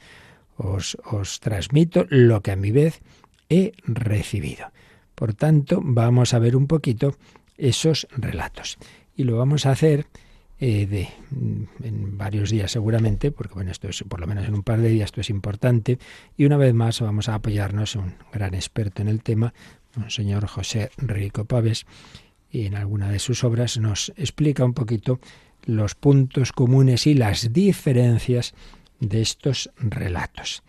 [0.57, 0.97] os,
[1.39, 3.01] transmito lo que a mi vez
[3.49, 4.71] he recibido.
[5.15, 7.15] Por tanto, vamos a ver un poquito
[7.57, 8.77] esos relatos.
[9.15, 10.07] Y lo vamos a hacer
[10.59, 14.53] eh, de, mm, en varios días seguramente, porque bueno, esto es por lo menos en
[14.53, 15.99] un par de días, esto es importante.
[16.37, 19.53] Y una vez más vamos a apoyarnos un gran experto en el tema,
[19.95, 21.85] un señor José Rico Paves,
[22.49, 25.19] y en alguna de sus obras nos explica un poquito
[25.65, 28.53] los puntos comunes y las diferencias
[29.07, 30.63] de estos relatos.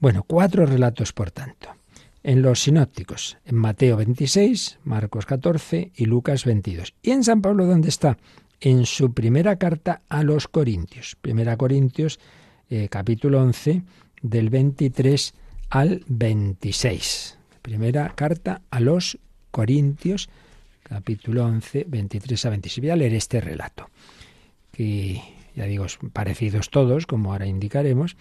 [0.00, 1.74] Bueno, cuatro relatos, por tanto.
[2.22, 6.94] En los sinópticos, en Mateo 26, Marcos 14 y Lucas 22.
[7.02, 8.18] ¿Y en San Pablo dónde está?
[8.60, 11.16] En su primera carta a los Corintios.
[11.20, 12.18] Primera Corintios,
[12.70, 13.82] eh, capítulo 11,
[14.22, 15.34] del 23
[15.70, 17.38] al 26.
[17.62, 19.18] Primera carta a los
[19.50, 20.28] Corintios,
[20.82, 22.80] capítulo 11, 23 a 26.
[22.82, 23.90] Voy a leer este relato,
[24.72, 28.16] que ya digo, parecidos todos, como ahora indicaremos,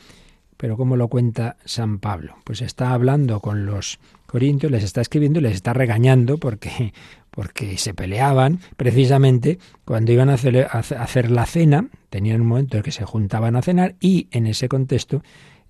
[0.57, 2.35] pero ¿cómo lo cuenta San Pablo?
[2.43, 6.93] Pues está hablando con los corintios, les está escribiendo y les está regañando porque,
[7.29, 12.91] porque se peleaban precisamente cuando iban a hacer, la cena, tenían un momento en que
[12.91, 15.21] se juntaban a cenar y en ese contexto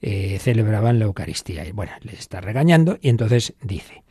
[0.02, 1.68] eh, celebraban la Eucaristía.
[1.68, 4.04] Y bueno, les está regañando y entonces dice,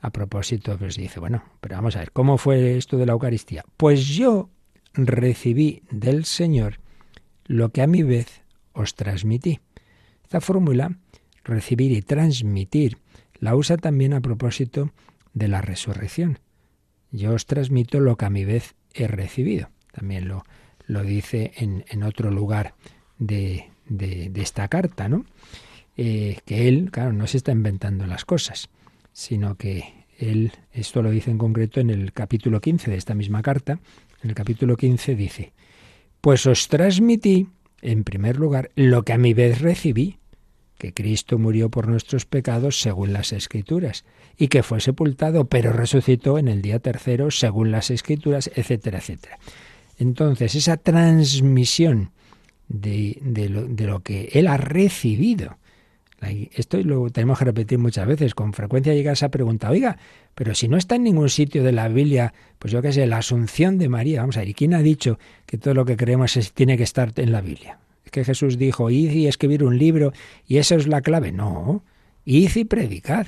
[0.00, 3.64] a propósito, pues dice, bueno, pero vamos a ver, ¿cómo fue esto de la Eucaristía?
[3.76, 4.50] Pues yo
[4.94, 6.80] recibí del Señor
[7.48, 9.58] lo que a mi vez os transmití.
[10.22, 10.98] Esta fórmula,
[11.42, 12.98] recibir y transmitir,
[13.40, 14.92] la usa también a propósito
[15.32, 16.38] de la resurrección.
[17.10, 19.70] Yo os transmito lo que a mi vez he recibido.
[19.92, 20.44] También lo,
[20.86, 22.74] lo dice en, en otro lugar
[23.18, 25.24] de, de, esta carta, ¿no?
[25.96, 28.68] Eh, que él, claro, no se está inventando las cosas,
[29.12, 33.42] sino que él, esto lo dice en concreto en el capítulo 15 de esta misma
[33.42, 33.80] carta,
[34.22, 35.52] en el capítulo 15 dice,
[36.20, 37.48] pues os transmití,
[37.80, 40.18] en primer lugar, lo que a mi vez recibí,
[40.78, 44.04] que Cristo murió por nuestros pecados según las Escrituras,
[44.36, 49.38] y que fue sepultado, pero resucitó en el día tercero según las Escrituras, etcétera, etcétera.
[49.98, 52.12] Entonces, esa transmisión
[52.68, 55.58] de, de, lo, lo que él ha recibido,
[56.52, 58.34] esto lo tenemos que repetir muchas veces.
[58.34, 59.98] Con frecuencia llega esa pregunta, oiga,
[60.34, 63.18] pero si no está en ningún sitio de la Biblia, pues yo qué sé, la
[63.18, 66.38] asunción de María, vamos a ver, ¿y quién ha dicho que todo lo que creemos
[66.54, 67.78] tiene que estar en la Biblia?
[68.04, 70.12] Es que Jesús dijo, id y escribir un libro
[70.46, 71.30] y eso es la clave.
[71.30, 71.84] No,
[72.24, 73.26] id y predicad.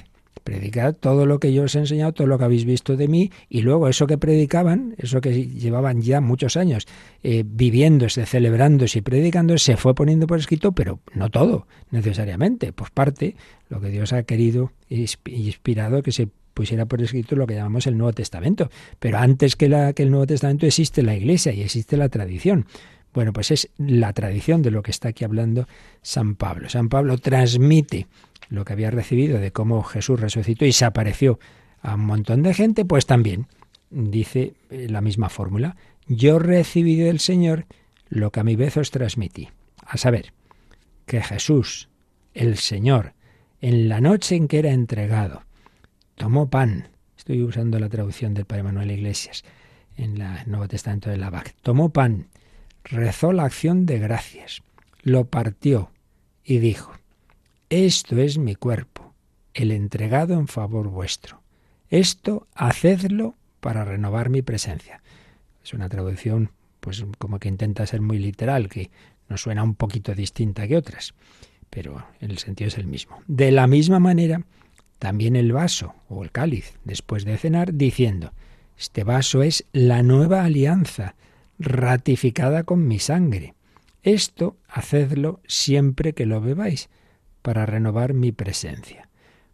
[0.51, 3.31] Predicad todo lo que yo os he enseñado, todo lo que habéis visto de mí,
[3.49, 6.89] y luego eso que predicaban, eso que llevaban ya muchos años
[7.23, 12.73] eh, viviéndose, celebrándose y predicando, se fue poniendo por escrito, pero no todo, necesariamente.
[12.73, 13.37] Pues parte,
[13.69, 17.87] lo que Dios ha querido y inspirado que se pusiera por escrito lo que llamamos
[17.87, 18.71] el Nuevo Testamento.
[18.99, 22.67] Pero antes que, la, que el Nuevo Testamento existe la Iglesia y existe la tradición.
[23.13, 25.67] Bueno, pues es la tradición de lo que está aquí hablando
[26.03, 26.69] San Pablo.
[26.69, 28.07] San Pablo transmite
[28.49, 31.39] lo que había recibido de cómo Jesús resucitó y se apareció
[31.83, 33.47] a un montón de gente, pues también
[33.91, 35.77] dice eh, la misma fórmula.
[36.07, 37.67] Yo recibí del Señor
[38.09, 39.49] lo que a mi vez os transmití.
[39.85, 40.33] A saber,
[41.07, 41.89] que Jesús,
[42.35, 43.15] el Señor,
[43.61, 45.43] en la noche en que era entregado,
[46.15, 46.89] tomó pan.
[47.17, 49.45] Estoy usando la traducción del Padre Manuel Iglesias
[49.97, 51.43] en el Nuevo Testamento de la.
[51.63, 52.29] Tomó pan,
[52.85, 54.63] rezó la acción de gracias,
[55.03, 55.91] lo partió
[56.45, 56.93] y dijo,
[57.69, 59.15] esto es mi cuerpo,
[59.55, 61.41] el entregado en favor vuestro.
[61.89, 65.03] Esto hacedlo para renovar mi presencia.
[65.63, 68.91] Es una traducción, pues como que intenta ser muy literal, que
[69.29, 71.15] nos suena un poquito distinta que otras,
[71.69, 73.21] pero el sentido es el mismo.
[73.27, 74.43] De la misma manera,
[74.99, 78.33] también el vaso o el cáliz, después de cenar, diciendo,
[78.77, 81.15] este vaso es la nueva alianza,
[81.61, 83.55] ratificada con mi sangre.
[84.03, 86.89] Esto hacedlo siempre que lo bebáis
[87.43, 89.09] para renovar mi presencia.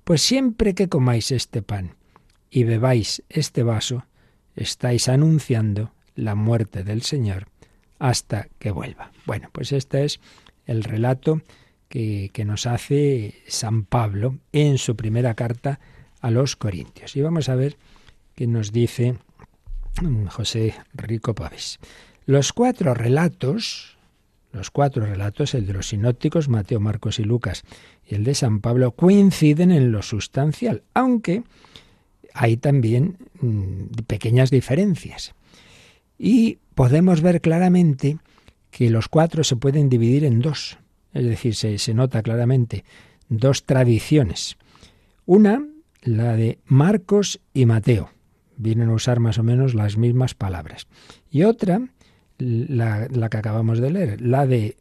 [0.04, 1.96] Pues siempre que comáis este pan
[2.48, 4.06] y bebáis este vaso,
[4.54, 7.48] estáis anunciando la muerte del Señor
[7.98, 9.10] hasta que vuelva.
[9.26, 10.20] Bueno, pues este es
[10.64, 11.42] el relato
[11.88, 15.80] que, que, nos hace San Pablo en su primera carta
[16.20, 17.16] a los Corintios.
[17.16, 17.76] Y vamos a ver
[18.34, 19.16] qué nos dice
[20.30, 21.78] José Rico Pávez.
[22.26, 23.96] Los cuatro relatos
[24.56, 27.62] los cuatro relatos, el de los sinópticos, Mateo, Marcos y Lucas,
[28.06, 31.44] y el de San Pablo, coinciden en lo sustancial, aunque
[32.32, 35.34] hay también mm, pequeñas diferencias.
[36.18, 38.18] Y podemos ver claramente
[38.70, 40.78] que los cuatro se pueden dividir en dos,
[41.12, 42.84] es decir, se, se nota claramente
[43.28, 44.56] dos tradiciones.
[45.26, 45.66] Una,
[46.02, 48.10] la de Marcos y Mateo,
[48.56, 50.86] vienen a usar más o menos las mismas palabras.
[51.30, 51.80] Y otra,
[52.38, 54.76] la, que acabamos de leer, la de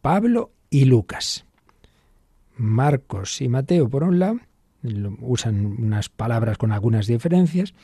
[0.00, 1.44] Pablo y Lucas.
[2.56, 4.40] Marcos y Mateo, por un lado,
[5.20, 7.74] usan unas palabras con algunas diferencias,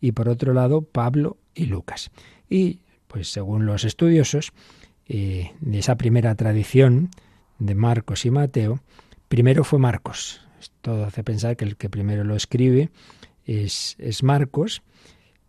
[0.00, 2.10] y por otro lado, Pablo y Lucas.
[2.48, 4.52] Y, pues según los estudiosos,
[5.08, 7.10] eh, de esa primera tradición
[7.58, 8.80] de Marcos y Mateo,
[9.28, 10.40] primero fue Marcos.
[10.60, 12.90] Esto hace pensar que el que primero lo escribe
[13.46, 14.82] es, es Marcos,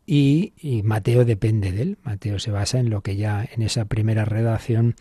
[0.06, 1.98] y, Mateo depende de él.
[2.04, 4.96] Mateo se basa en lo que ya en esa primera redacción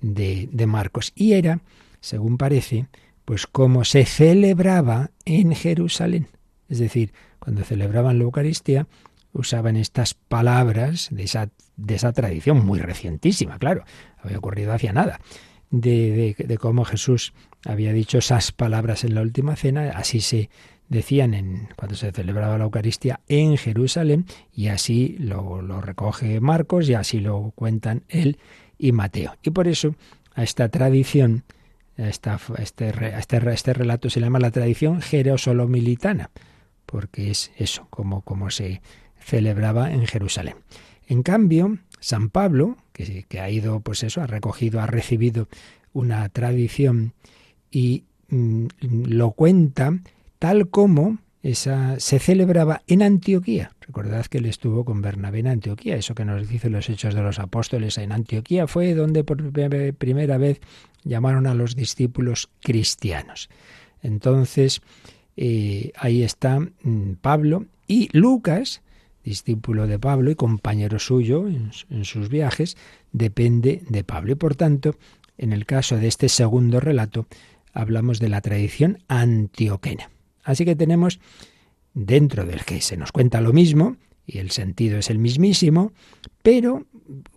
[0.00, 1.12] de, de Marcos.
[1.14, 1.60] Y era,
[2.00, 2.86] según parece,
[3.24, 6.28] pues como se celebraba en Jerusalén.
[6.68, 8.88] Es decir, cuando celebraban la Eucaristía,
[9.32, 13.84] usaban estas palabras de esa, de esa tradición muy recientísima, claro,
[14.18, 15.20] había ocurrido hacia nada,
[15.70, 20.48] de, de, de, cómo Jesús había dicho esas palabras en la última cena, así se,
[20.88, 26.94] decían en, cuando se celebraba la Eucaristía en Jerusalén, y así lo, recoge Marcos y
[26.94, 28.38] así lo cuentan él
[28.78, 29.34] y Mateo.
[29.42, 29.94] Y por eso
[30.34, 31.44] a esta tradición,
[31.98, 36.30] a, esta, este, este, este, relato se llama la tradición jerosolomilitana,
[36.84, 38.80] porque es eso, como, como se
[39.18, 40.56] celebraba en Jerusalén.
[41.08, 45.48] En cambio, San Pablo, que, que, ha ido, pues eso, ha recogido, ha recibido
[45.92, 47.14] una tradición
[47.70, 49.98] y mm, lo cuenta
[50.38, 53.70] tal como esa se celebraba en Antioquía.
[53.80, 55.96] Recordad que él estuvo con Bernabé en Antioquía.
[55.96, 59.52] Eso que nos dicen los Hechos de los Apóstoles en Antioquía fue donde por
[59.96, 60.60] primera vez
[61.04, 63.48] llamaron a los discípulos cristianos.
[64.02, 64.82] Entonces,
[65.36, 68.82] eh, ahí está mm, Pablo y Lucas,
[69.22, 72.76] discípulo de Pablo y compañero suyo en, en sus viajes,
[73.12, 74.32] depende de Pablo.
[74.32, 74.96] Y por tanto,
[75.38, 77.26] en el caso de este segundo relato,
[77.72, 80.10] hablamos de la tradición antioquena.
[80.46, 81.18] Así que tenemos
[81.92, 85.92] dentro del que se nos cuenta lo mismo, y el sentido es el mismísimo,
[86.42, 86.86] pero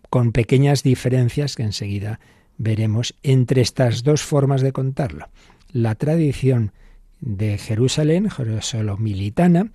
[0.09, 2.19] con pequeñas diferencias que enseguida
[2.57, 5.27] veremos entre estas dos formas de contarlo.
[5.71, 6.71] La tradición
[7.19, 8.29] de Jerusalén,
[8.99, 9.71] militana,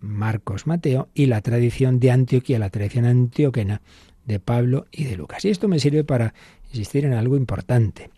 [0.00, 3.80] Marcos Mateo, y la tradición de Antioquía, la tradición antioquena
[4.26, 5.44] de Pablo y de Lucas.
[5.46, 6.34] Y esto me sirve para
[6.70, 8.10] insistir en algo importante.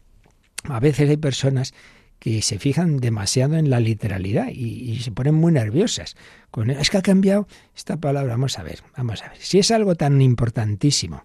[0.65, 1.75] A veces hay personas
[2.19, 6.17] que se fijan demasiado en la literalidad y, se ponen muy nerviosas.
[6.51, 7.47] Con, es que ha cambiado
[7.77, 8.33] esta palabra.
[8.33, 9.39] Vamos a ver, vamos a ver.
[9.39, 11.23] Si es algo tan importantísimo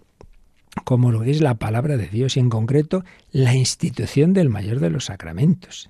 [0.84, 4.90] como lo es la palabra de Dios y en concreto la institución del mayor de
[4.90, 5.90] los sacramentos.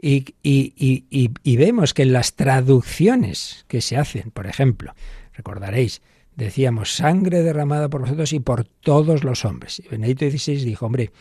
[0.00, 4.94] Y, y, vemos que en las traducciones que se hacen, por ejemplo,
[5.32, 6.02] recordaréis,
[6.36, 9.80] decíamos sangre derramada por vosotros y por todos los hombres.
[9.80, 11.12] Y Benedicto XVI dijo, hombre,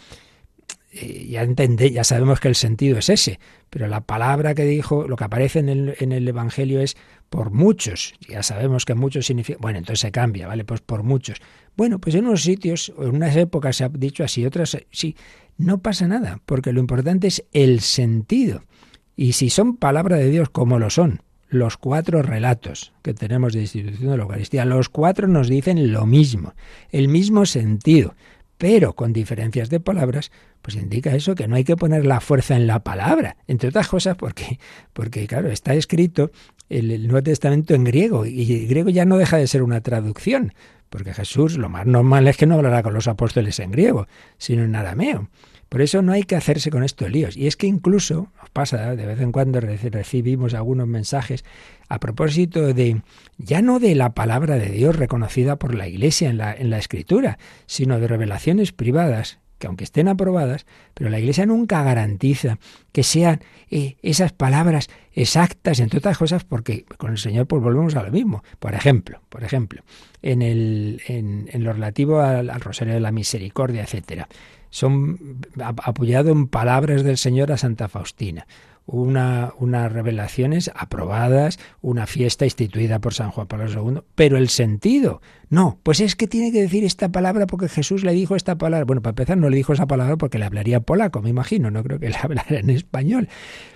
[0.96, 3.40] eh, ya ya sabemos que el sentido es ese,
[3.70, 6.96] pero la palabra que dijo, lo que aparece en el, en el Evangelio es
[7.30, 8.14] por muchos.
[8.30, 9.60] Ya sabemos que muchos significa.
[9.62, 10.64] Bueno, entonces se cambia, ¿vale?
[10.64, 11.42] Pues por muchos.
[11.76, 15.16] Bueno, pues en unos sitios, en unas épocas se ha dicho así, otras sí.
[15.58, 18.64] No pasa nada, porque lo importante es el sentido.
[19.16, 23.62] Y si son palabra de Dios como lo son, los cuatro relatos que tenemos de
[23.62, 26.54] institución de la Eucaristía, los cuatro nos dicen lo mismo,
[26.92, 28.16] el mismo sentido,
[28.58, 30.32] pero con diferencias de palabras,
[30.62, 33.88] pues indica eso, que no hay que poner la fuerza en la palabra, entre otras
[33.88, 34.60] cosas porque,
[34.94, 36.32] porque claro, está escrito
[36.70, 39.82] el, el Nuevo Testamento en griego y el griego ya no deja de ser una
[39.82, 40.54] traducción,
[40.90, 44.64] porque Jesús lo más normal es que no hablará con los apóstoles en griego, sino
[44.64, 45.30] en arameo.
[45.70, 47.36] Por eso no hay que hacerse con estos líos.
[47.36, 51.44] Y es que incluso, nos pasa, de vez en cuando recibimos algunos mensajes
[51.90, 53.02] a propósito de,
[53.38, 56.78] ya no de la palabra de Dios reconocida por la Iglesia en la, en la
[56.78, 62.60] Escritura, sino de revelaciones privadas que aunque estén aprobadas, pero la Iglesia nunca garantiza
[62.92, 67.96] que sean eh, esas palabras exactas, entre otras cosas, porque con el Señor pues volvemos
[67.96, 68.44] a lo mismo.
[68.60, 69.84] Por ejemplo, por ejemplo,
[70.22, 74.28] en, el, en, en lo relativo al, al, Rosario de la Misericordia, etcétera,
[74.76, 78.46] son apoyado en palabras del Señor a Santa Faustina.
[78.86, 85.22] Una, unas revelaciones aprobadas, una fiesta instituida por San Juan Pablo II, pero el sentido,
[85.50, 88.84] no, pues es que tiene que decir esta palabra porque Jesús le dijo esta palabra.
[88.84, 91.82] Bueno, para empezar no le dijo esa palabra porque le hablaría polaco, me imagino, no
[91.82, 93.30] creo que le hablara en español,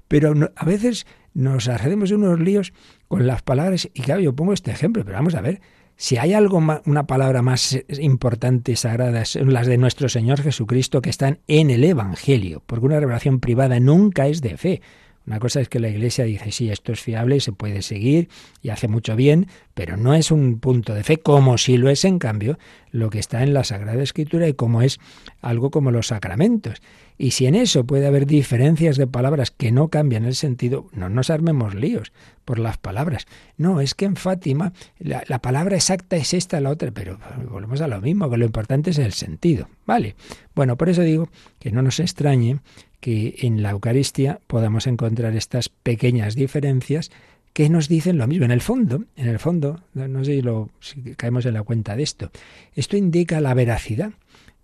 [0.10, 2.74] pero a veces nos hacemos unos líos
[3.08, 5.62] con las palabras y claro, yo pongo este ejemplo, pero vamos a ver,
[6.02, 11.02] si hay algo, una palabra más importante y sagrada, son las de nuestro Señor Jesucristo
[11.02, 14.82] que están en el Evangelio, porque una revelación privada nunca es de fe.
[15.30, 18.30] Una cosa es que la Iglesia dice, sí, esto es fiable y se puede seguir
[18.64, 22.04] y hace mucho bien, pero no es un punto de fe, como si lo es,
[22.04, 22.58] en cambio,
[22.90, 25.00] lo que está en la Sagrada Escritura y como es
[25.44, 26.82] algo como los sacramentos.
[27.16, 31.10] Y si en eso puede haber diferencias de palabras que no cambian el sentido, no
[31.10, 32.12] nos armemos líos
[32.44, 33.28] por las palabras.
[33.56, 37.20] No, es que en Fátima la, la, palabra exacta es esta, la otra, pero
[37.52, 39.68] volvemos a lo mismo, que lo importante es el sentido.
[39.86, 40.16] ¿Vale?
[40.56, 42.60] Bueno, por eso digo que no nos extrañe
[43.00, 47.12] que en la Eucaristía podamos encontrar estas pequeñas diferencias
[47.54, 48.46] que nos dicen lo mismo.
[48.46, 50.70] En el fondo, en el fondo, no sé si, lo,
[51.18, 52.32] caemos en la cuenta de esto,
[52.76, 54.12] esto indica la veracidad.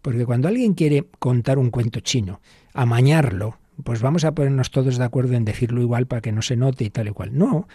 [0.01, 2.39] Porque cuando alguien quiere contar un cuento chino,
[2.73, 6.55] amañarlo, pues vamos a ponernos todos de acuerdo en decirlo igual para que no se
[6.55, 7.37] note y tal y cual.
[7.37, 7.67] No,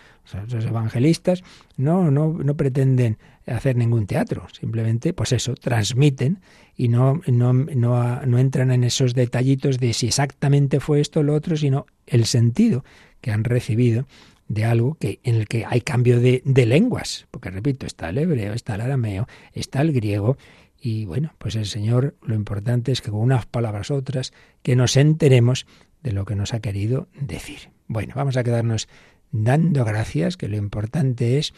[0.48, 1.42] los evangelistas
[1.76, 3.18] no, no, no pretenden
[3.50, 6.40] hacer ningún teatro, simplemente, pues eso, transmiten
[6.76, 11.22] y no, no, no, no entran en esos detallitos de si exactamente fue esto o
[11.22, 12.84] lo otro, sino el sentido
[13.20, 14.06] que han recibido
[14.48, 18.18] de algo que, en el que hay cambio de, de lenguas, porque repito, está el
[18.18, 20.36] hebreo, está el arameo, está el griego,
[20.80, 24.32] y bueno, pues el Señor lo importante es que con unas palabras otras,
[24.62, 25.66] que nos enteremos
[26.02, 27.70] de lo que nos ha querido decir.
[27.86, 28.88] Bueno, vamos a quedarnos
[29.30, 31.52] dando gracias, que lo importante es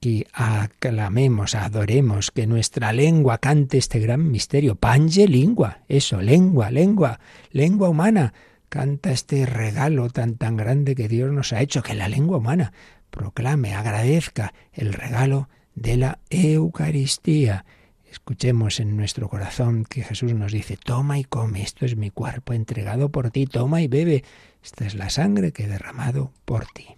[0.00, 4.76] que aclamemos, adoremos, que nuestra lengua cante este gran misterio.
[4.76, 7.20] Pange lingua, eso, lengua, lengua,
[7.50, 8.34] lengua humana.
[8.68, 12.72] Canta este regalo tan tan grande que Dios nos ha hecho, que la lengua humana
[13.10, 17.64] proclame, agradezca el regalo de la Eucaristía.
[18.10, 22.52] Escuchemos en nuestro corazón que Jesús nos dice, toma y come, esto es mi cuerpo
[22.52, 24.24] entregado por ti, toma y bebe,
[24.62, 26.95] esta es la sangre que he derramado por ti.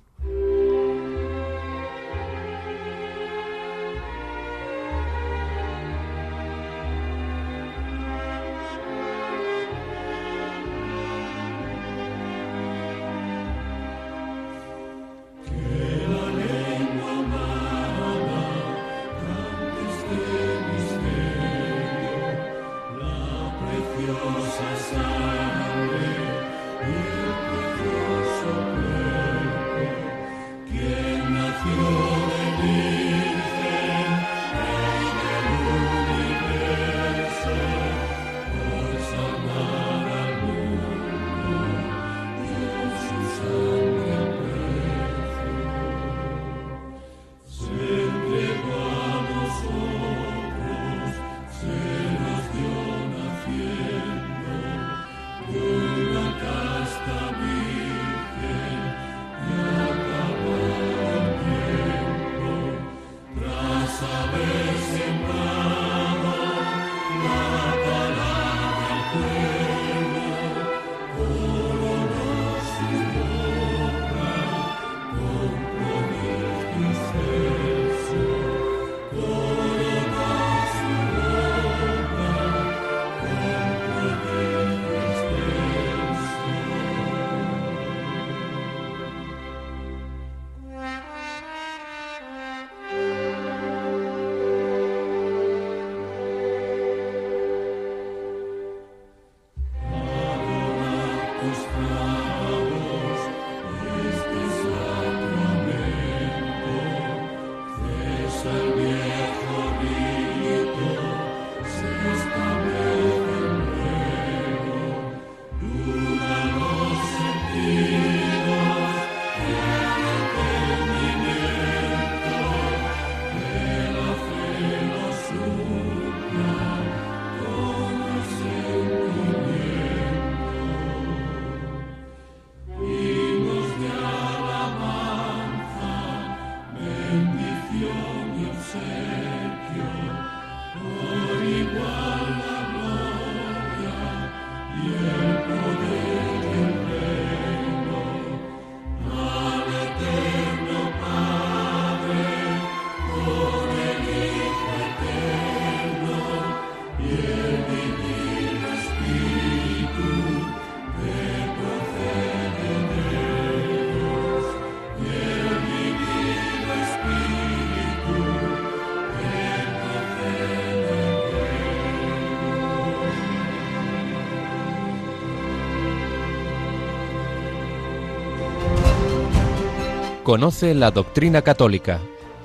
[180.29, 182.01] Conoce la doctrina católica.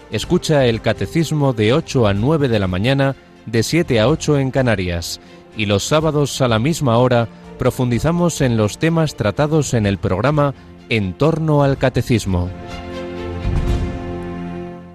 [0.09, 4.51] Escucha el catecismo de 8 a 9 de la mañana, de 7 a 8 en
[4.51, 5.19] Canarias.
[5.57, 7.27] Y los sábados a la misma hora
[7.59, 10.53] profundizamos en los temas tratados en el programa
[10.87, 12.49] En torno al catecismo.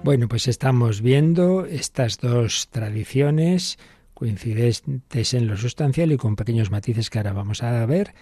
[0.03, 3.77] Bueno, pues estamos viendo estas dos tradiciones
[4.15, 8.15] coincidentes en lo sustancial y con pequeños matices que ahora vamos a ver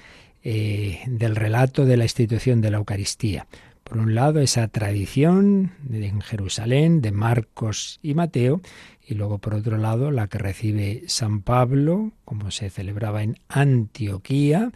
[0.44, 3.48] eh, del relato de la institución de la Eucaristía.
[3.88, 8.60] Por un lado, esa tradición en Jerusalén de Marcos y Mateo,
[9.02, 14.72] y luego por otro lado, la que recibe San Pablo, como se celebraba en Antioquía,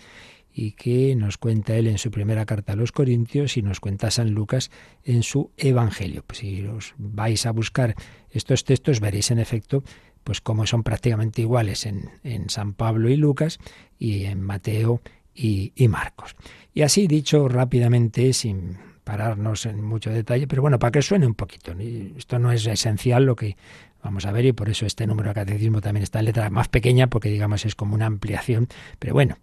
[0.54, 4.12] y que nos cuenta él en su primera carta a los Corintios y nos cuenta
[4.12, 4.72] San Lucas
[5.04, 6.24] en su Evangelio.
[6.26, 7.96] Pues si os vais a buscar
[8.30, 9.84] estos textos veréis en efecto
[10.24, 13.60] pues cómo son prácticamente iguales en, en San Pablo y Lucas
[13.98, 15.02] y en Mateo
[15.34, 16.36] y, y, Marcos.
[16.74, 21.36] Y así dicho rápidamente, sin pararnos en mucho detalle, pero bueno, para que suene un
[21.36, 21.74] poquito.
[22.18, 23.58] Esto no es esencial lo que
[24.04, 26.68] vamos a ver y por eso este número de catecismo también está en letra más
[26.68, 28.68] pequeña porque digamos es como una ampliación,
[29.00, 29.38] pero bueno,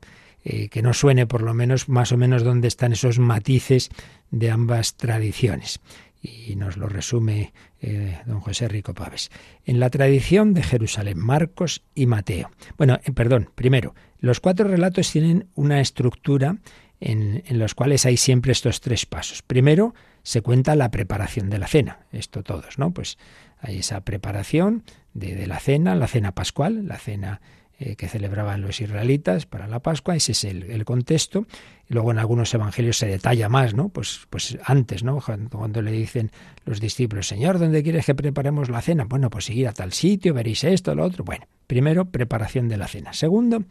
[0.44, 3.90] eh, que no suene por lo menos más o menos dónde están esos matices
[4.30, 5.80] de ambas tradiciones.
[6.20, 9.30] Y nos lo resume eh, don José Rico Paves.
[9.64, 12.50] En la tradición de Jerusalén, Marcos y Mateo.
[12.76, 16.56] Bueno, eh, perdón, primero, los cuatro relatos tienen una estructura
[17.00, 19.42] en, los cuales hay siempre estos tres pasos.
[19.42, 22.00] Primero, se cuenta la preparación de la cena.
[22.12, 22.92] Esto todos, ¿no?
[22.92, 23.18] Pues
[23.60, 24.84] hay esa preparación
[25.14, 27.40] de, la cena, la cena pascual, la cena
[27.80, 31.46] eh, que celebraban los israelitas para la Pascua, ese es el, contexto.
[31.86, 33.88] Luego en algunos evangelios se detalla más, ¿no?
[33.88, 35.20] Pues, pues antes, ¿no?
[35.50, 36.32] Cuando le dicen
[36.64, 39.04] los discípulos, Señor, ¿dónde quieres que preparemos la cena?
[39.04, 41.22] Bueno, pues ir a tal sitio, veréis esto, lo otro.
[41.22, 43.12] Bueno, primero, preparación de la cena.
[43.12, 43.62] Segundo,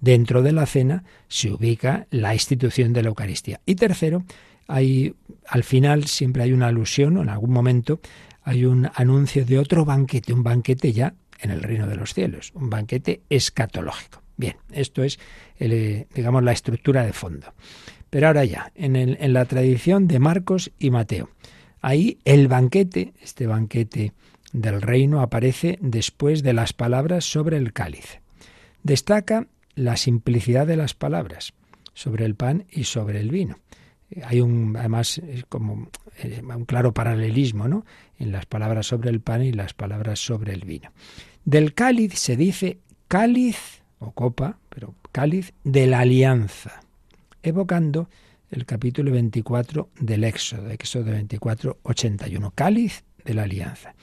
[0.00, 3.60] dentro de la cena se ubica la institución de la Eucaristía.
[3.66, 4.24] Y tercero,
[4.68, 5.14] hay,
[5.46, 8.00] al final siempre hay una alusión, o en algún momento
[8.42, 12.52] hay un anuncio de otro banquete, un banquete ya en el reino de los cielos,
[12.54, 14.22] un banquete escatológico.
[14.36, 15.18] Bien, esto es,
[15.58, 17.54] eh, digamos, la estructura de fondo.
[18.10, 21.30] Pero ahora ya, en, en la tradición de Marcos y Mateo,
[21.80, 24.12] ahí el banquete, este banquete
[24.52, 28.20] del reino, aparece después de las palabras sobre el cáliz.
[28.82, 31.52] Destaca la simplicidad de las palabras
[31.94, 33.56] sobre el pan y sobre el vino.
[34.24, 37.84] Hay un, además, como eh, un claro paralelismo, ¿no?
[38.18, 40.90] En las palabras sobre el pan y las palabras sobre el vino.
[41.44, 46.80] Del cáliz se dice cáliz o copa, pero cáliz de la alianza,
[47.42, 48.08] evocando
[48.50, 53.94] el capítulo 24 del Éxodo, Éxodo 24, 81, cáliz de la alianza.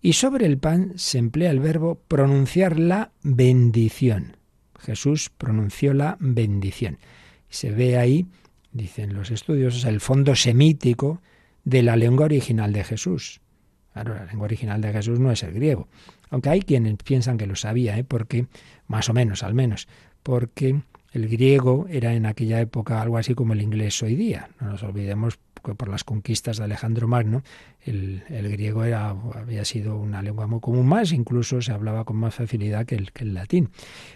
[0.00, 4.36] Y sobre el pan se emplea el verbo pronunciar la bendición.
[4.80, 6.98] Jesús pronunció la bendición.
[7.48, 8.26] Se ve ahí
[8.72, 11.20] dicen los estudiosos, el fondo semítico
[11.64, 13.40] de la lengua original de Jesús.
[13.92, 15.88] Claro, la lengua original de Jesús no es el griego,
[16.30, 18.04] aunque hay quienes piensan que lo sabía, ¿eh?
[18.04, 18.46] porque,
[18.86, 19.88] más o menos, al menos,
[20.22, 20.80] porque
[21.12, 24.50] el griego era en aquella época algo así como el inglés hoy día.
[24.60, 27.42] No nos olvidemos por las conquistas de Alejandro Magno,
[27.82, 32.34] el, griego era, había sido una lengua muy común más, incluso se hablaba con más
[32.34, 33.70] facilidad que el, latín.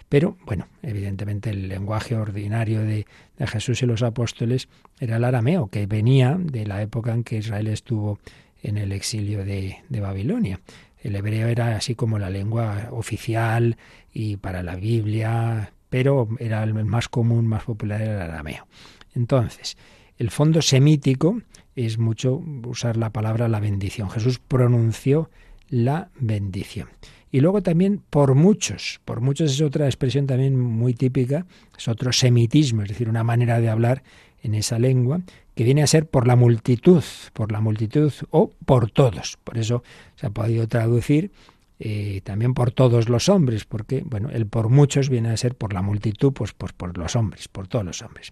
[0.09, 3.05] Pero, bueno, evidentemente el lenguaje ordinario de,
[3.47, 4.69] Jesús y los apóstoles
[4.99, 8.19] era el arameo, que venía de la época en que Israel estuvo
[8.63, 10.59] en el exilio de, de Babilonia.
[11.01, 13.77] El hebreo era así como la lengua oficial
[14.11, 18.67] y para la Biblia, pero era el más común, más popular el arameo.
[19.13, 19.77] Entonces,
[20.17, 21.41] el fondo semítico
[21.75, 24.09] es mucho usar la palabra la bendición.
[24.09, 25.29] Jesús pronunció
[25.69, 26.89] la bendición.
[27.31, 31.45] Y luego también por muchos, por muchos es otra expresión también muy típica,
[31.77, 34.03] es otro semitismo, es decir, una manera de hablar
[34.41, 35.21] en esa lengua
[35.53, 37.03] que viene a ser por la multitud,
[37.33, 39.37] por la multitud o por todos.
[39.43, 39.83] Por eso
[40.15, 41.31] se ha podido traducir
[41.79, 45.73] eh, también por todos los hombres, porque bueno, el por muchos viene a ser por
[45.73, 48.31] la multitud, pues, pues por los hombres, por todos los hombres.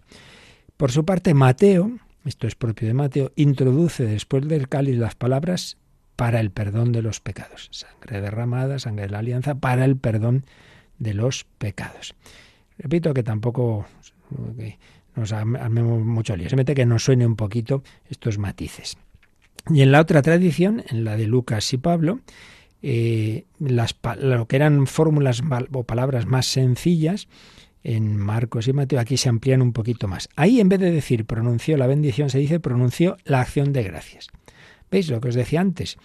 [0.83, 5.77] Por su parte, Mateo, esto es propio de Mateo, introduce después del cáliz las palabras
[6.17, 7.69] para el perdón de los pecados.
[7.71, 10.43] Sangre derramada, sangre de la alianza, para el perdón
[10.99, 12.15] de los pecados.
[12.77, 13.85] Repito que tampoco
[15.15, 16.49] nos armemos mucho lío.
[16.49, 18.97] Se mete que nos suene un poquito estos matices.
[19.69, 22.19] Y en la otra tradición, en la de Lucas y Pablo,
[22.81, 27.29] eh, las, lo que eran fórmulas o palabras más sencillas,
[27.83, 30.29] en Marcos y Mateo, aquí se amplían un poquito más.
[30.35, 34.29] Ahí en vez de decir pronunció la bendición, se dice pronunció la acción de gracias.
[34.89, 35.97] ¿Veis lo que os decía antes?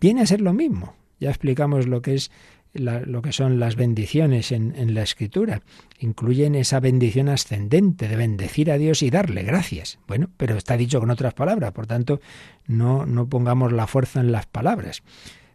[0.00, 0.94] Viene a ser lo mismo.
[1.18, 2.30] Ya explicamos lo que es
[2.74, 5.62] lo que son las bendiciones en, en, la escritura.
[5.98, 9.98] Incluyen esa bendición ascendente de bendecir a Dios y darle gracias.
[10.06, 12.20] Bueno, pero está dicho con otras palabras, por tanto,
[12.66, 15.02] no, no pongamos la fuerza en las palabras.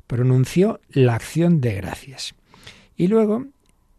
[0.07, 2.33] Pronunció la acción de gracias.
[2.95, 3.45] Y luego,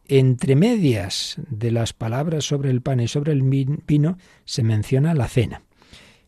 [0.09, 5.29] entre medias de las palabras sobre el pan y sobre el vino, se menciona la
[5.29, 5.63] cena.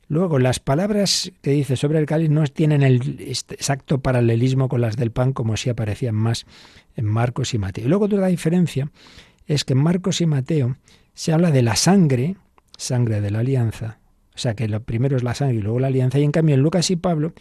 [0.08, 4.96] Luego, las palabras que dice sobre el cáliz no tienen el exacto paralelismo con las
[4.96, 6.46] del pan como si aparecían más
[6.94, 7.86] en Marcos y Mateo.
[7.86, 8.90] Y luego otra diferencia
[9.46, 10.76] es que en Marcos y Mateo
[11.14, 12.36] se habla de la sangre,
[12.76, 13.98] sangre de la alianza,
[14.34, 16.54] o sea que lo primero es la sangre y luego la alianza, y en cambio
[16.54, 17.32] en Lucas y Pablo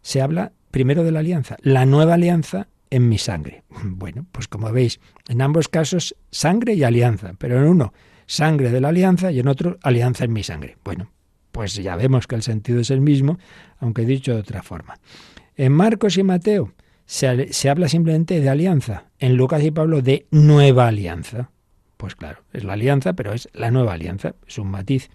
[0.00, 3.62] se habla primero de la alianza, la nueva alianza en mi sangre.
[3.84, 7.92] Bueno, pues como veis, en ambos casos sangre y alianza, pero en uno
[8.26, 10.76] sangre de la alianza y en otro alianza en mi sangre.
[10.84, 11.10] Bueno,
[11.52, 13.38] pues ya vemos que el sentido es el mismo,
[13.78, 14.98] aunque dicho de otra forma.
[15.54, 16.72] En Marcos y Mateo
[17.06, 21.50] se, se habla simplemente de alianza, en Lucas y Pablo de nueva alianza.
[21.96, 25.08] Pues claro, es la alianza, pero es la nueva alianza, es un matiz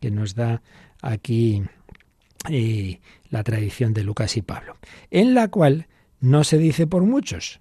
[0.00, 0.62] que nos da
[1.02, 1.62] aquí
[2.48, 3.00] eh,
[3.30, 4.76] la tradición de Lucas y Pablo,
[5.10, 5.86] en la cual
[6.22, 7.60] no se dice por muchos,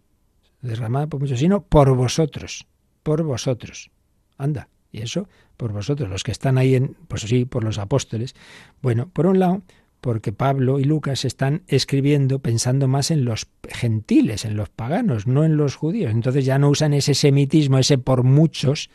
[0.62, 2.68] derramada por muchos, sino por vosotros,
[3.04, 3.90] por vosotros.
[4.38, 8.36] Anda, y eso por vosotros, los que están ahí en, pues sí, por los apóstoles.
[8.82, 9.64] Bueno, por un lado,
[10.00, 15.44] porque Pablo y Lucas están escribiendo pensando más en los gentiles, en los paganos, no
[15.44, 16.12] en los judíos.
[16.12, 18.90] Entonces ya no usan ese semitismo, ese por muchos,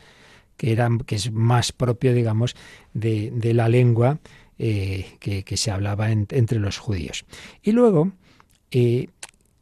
[0.55, 2.55] que, que es más propio, digamos,
[2.93, 4.19] de, la lengua
[4.57, 7.25] eh, que, que, se hablaba entre los judíos.
[7.61, 8.11] Y luego,
[8.71, 9.07] eh,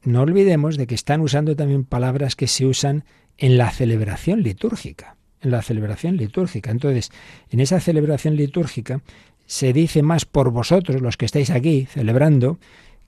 [0.06, 3.04] no olvidemos de que están usando también palabras que se usan
[3.38, 6.72] en la celebración litúrgica en la celebración litúrgica.
[6.72, 7.12] Entonces,
[7.50, 9.02] en esa celebración litúrgica
[9.46, 12.60] se dice más por vosotros, los que estáis aquí celebrando,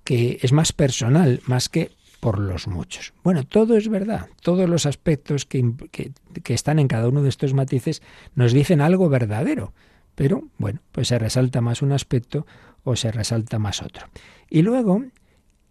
[0.03, 3.13] que es más personal, más que por los muchos.
[3.23, 7.53] Bueno, todo es verdad, todos los aspectos que, que, están en cada uno de estos
[7.53, 8.01] matices
[8.35, 9.73] nos dicen algo verdadero,
[10.15, 12.47] pero bueno, pues se resalta más un aspecto
[12.83, 14.07] o se resalta más otro.
[14.49, 15.03] Y luego,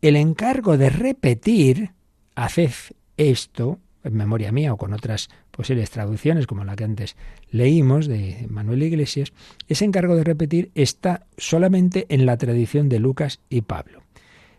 [0.06, 1.90] el encargo de repetir,
[2.34, 2.70] haced
[3.16, 7.16] esto, en memoria mía o con otras posibles traducciones como la que antes
[7.50, 9.32] leímos de Manuel Iglesias,
[9.68, 14.02] ese encargo de repetir está solamente en la tradición de Lucas y Pablo.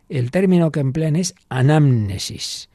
[0.09, 2.69] El término que emplean es anamnesis,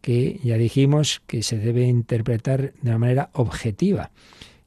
[0.00, 4.10] que ya dijimos que se debe interpretar de una manera objetiva.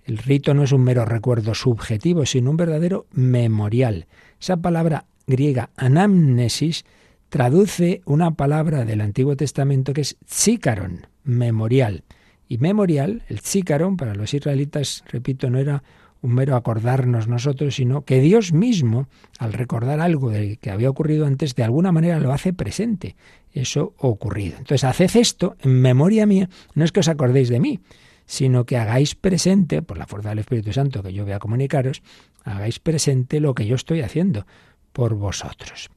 [0.03, 4.07] El rito no es un mero recuerdo subjetivo, sino un verdadero memorial.
[4.39, 6.85] Esa palabra griega anamnesis
[7.29, 12.03] traduce una palabra del Antiguo Testamento que es tsikaron, memorial.
[12.47, 15.83] Y memorial, el tzícaron, para los israelitas, repito, no era
[16.21, 19.07] un mero acordarnos nosotros, sino que Dios mismo,
[19.37, 23.15] al recordar algo de que había ocurrido antes, de alguna manera lo hace presente.
[23.53, 24.57] Eso ocurrido.
[24.57, 27.79] Entonces, haced esto en memoria mía, no es que os acordéis de mí,
[28.25, 32.01] sino que hagáis presente, por la fuerza del Espíritu Santo que yo voy a comunicaros,
[32.43, 34.45] hagáis presente lo que yo estoy haciendo
[34.91, 35.89] por vosotros.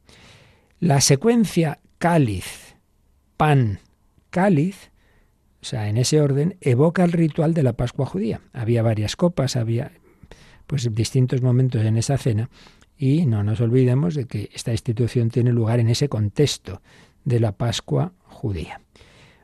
[0.82, 2.74] La secuencia cáliz,
[3.36, 3.78] pan,
[4.30, 4.90] cáliz,
[5.60, 8.40] o sea, en ese orden, evoca el ritual de la Pascua judía.
[8.52, 9.92] Había varias copas, había
[10.66, 12.50] pues distintos momentos en esa cena
[12.98, 16.82] y no nos olvidemos de que esta institución tiene lugar en ese contexto
[17.24, 18.80] de la Pascua judía.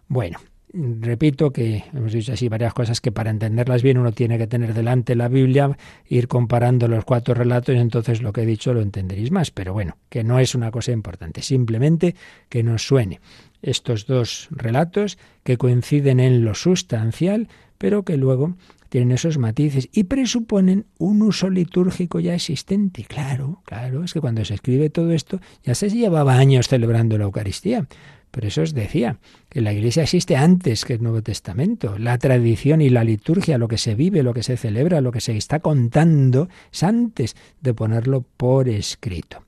[0.08, 0.40] Bueno,
[0.72, 4.74] repito que hemos dicho así varias cosas que para entenderlas bien uno tiene que tener
[4.74, 8.80] delante la Biblia, ir comparando los cuatro relatos y entonces lo que he dicho lo
[8.80, 9.50] entenderéis más.
[9.50, 12.14] Pero bueno, que no es una cosa importante, simplemente
[12.48, 13.20] que nos suene
[13.62, 17.48] estos dos relatos que coinciden en lo sustancial,
[17.78, 18.56] pero que luego
[18.88, 23.04] tienen esos matices y presuponen un uso litúrgico ya existente.
[23.04, 27.24] Claro, claro, es que cuando se escribe todo esto ya se llevaba años celebrando la
[27.24, 27.86] Eucaristía.
[28.30, 29.18] Pero eso os decía,
[29.48, 31.98] que la Iglesia existe antes que el Nuevo Testamento.
[31.98, 35.20] La tradición y la liturgia, lo que se vive, lo que se celebra, lo que
[35.20, 39.42] se está contando, es antes de ponerlo por escrito.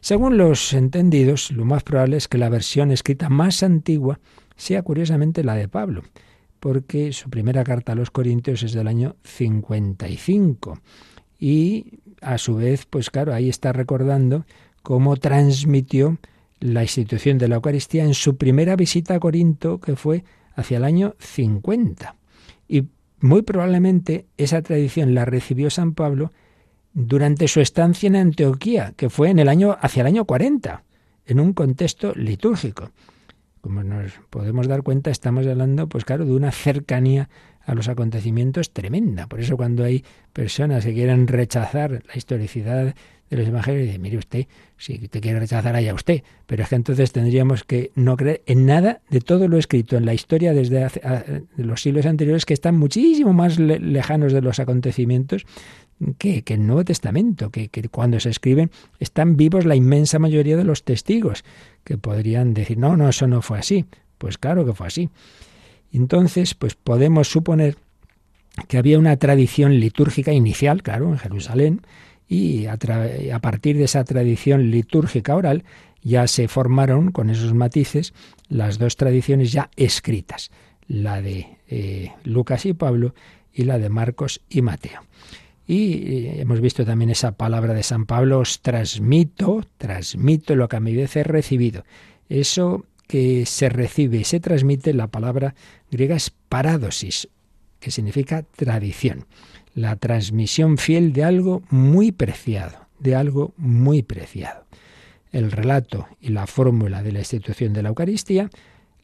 [0.00, 4.20] Según los entendidos, lo más probable es que la versión escrita más antigua
[4.56, 6.02] sea curiosamente la de Pablo,
[6.60, 10.80] porque su primera carta a los Corintios es del año 55
[11.38, 14.44] y a su vez, pues claro, ahí está recordando
[14.82, 16.18] cómo transmitió
[16.60, 20.84] la institución de la Eucaristía en su primera visita a Corinto, que fue hacia el
[20.84, 22.16] año 50.
[22.68, 22.88] Y
[23.20, 26.32] muy probablemente esa tradición la recibió San Pablo
[26.92, 30.84] durante su estancia en Antioquía, que fue en el año hacia el año 40,
[31.26, 32.90] en un contexto litúrgico.
[33.60, 37.28] Como nos podemos dar cuenta, estamos hablando, pues claro, de una cercanía
[37.64, 39.26] a los acontecimientos tremenda.
[39.26, 42.94] Por eso cuando hay personas que quieren rechazar la historicidad
[43.30, 46.76] de los evangelios, dice, mire usted, si te quiere rechazar allá usted, pero es que
[46.76, 50.84] entonces tendríamos que no creer en nada de todo lo escrito en la historia desde
[50.84, 51.02] hace,
[51.56, 55.44] los siglos anteriores que están muchísimo más lejanos de los acontecimientos
[56.16, 58.70] que, que el Nuevo Testamento, que, que, cuando se escriben
[59.00, 61.44] están vivos la inmensa mayoría de los testigos,
[61.84, 63.84] que podrían decir, no, no, eso no fue así.
[64.18, 65.08] Pues claro que fue así.
[65.92, 67.76] Entonces, pues podemos suponer
[68.66, 71.82] que había una tradición litúrgica inicial, claro, en Jerusalén,
[72.28, 72.76] y a,
[73.40, 75.64] partir de esa tradición litúrgica oral
[76.02, 78.12] ya se formaron con esos matices
[78.48, 80.50] las dos tradiciones ya escritas,
[80.86, 83.14] la de eh, Lucas y Pablo
[83.52, 85.00] y la de Marcos y Mateo.
[85.66, 90.76] Y eh, hemos visto también esa palabra de San Pablo, os transmito, transmito lo que
[90.76, 91.84] a mi vez he recibido.
[92.28, 95.54] Eso que se recibe y se transmite, la palabra
[95.90, 97.28] griega es paradosis,
[97.80, 99.26] que significa tradición
[99.78, 104.64] la transmisión fiel de algo muy preciado, de algo muy preciado.
[105.30, 108.50] El relato y la fórmula de la institución de la Eucaristía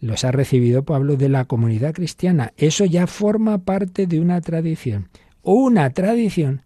[0.01, 2.53] los ha recibido Pablo de la comunidad cristiana.
[2.57, 5.09] Eso ya forma parte de una tradición,
[5.43, 6.63] una tradición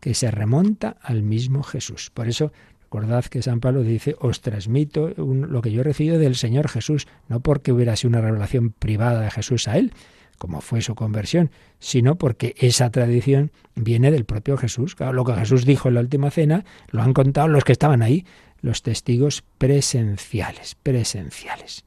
[0.00, 2.10] que se remonta al mismo Jesús.
[2.12, 2.52] Por eso
[2.92, 7.08] Recordad que San Pablo dice, os transmito lo que yo he recibido del Señor Jesús,
[7.26, 9.94] no porque hubiera sido una revelación privada de Jesús a él,
[10.42, 14.96] como fue su conversión, sino porque esa tradición viene del propio Jesús.
[14.98, 18.26] lo que Jesús dijo en la última cena lo han contado los que estaban ahí,
[18.60, 21.84] los testigos presenciales, presenciales.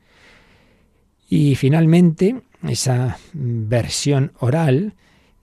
[1.27, 4.93] Y finalmente, esa versión oral,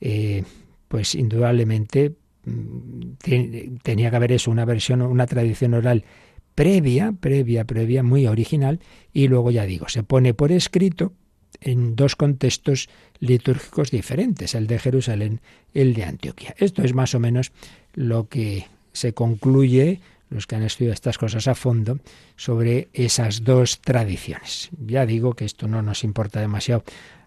[0.00, 0.44] eh,
[0.88, 2.14] pues indudablemente
[2.46, 6.06] mm, tenía que haber eso, una versión, una tradición oral
[6.54, 8.80] previa, previa, previa, muy original,
[9.12, 11.12] y luego ya digo, se pone por escrito
[11.60, 12.88] en dos contextos
[13.20, 15.40] litúrgicos diferentes, el de Jerusalén
[15.74, 16.54] y el de Antioquía.
[16.58, 17.52] Esto es más o menos
[17.94, 20.00] lo que se concluye,
[20.30, 21.98] los que han estudiado estas cosas a fondo,
[22.36, 24.70] sobre esas dos tradiciones.
[24.86, 26.84] Ya digo que esto no nos importa demasiado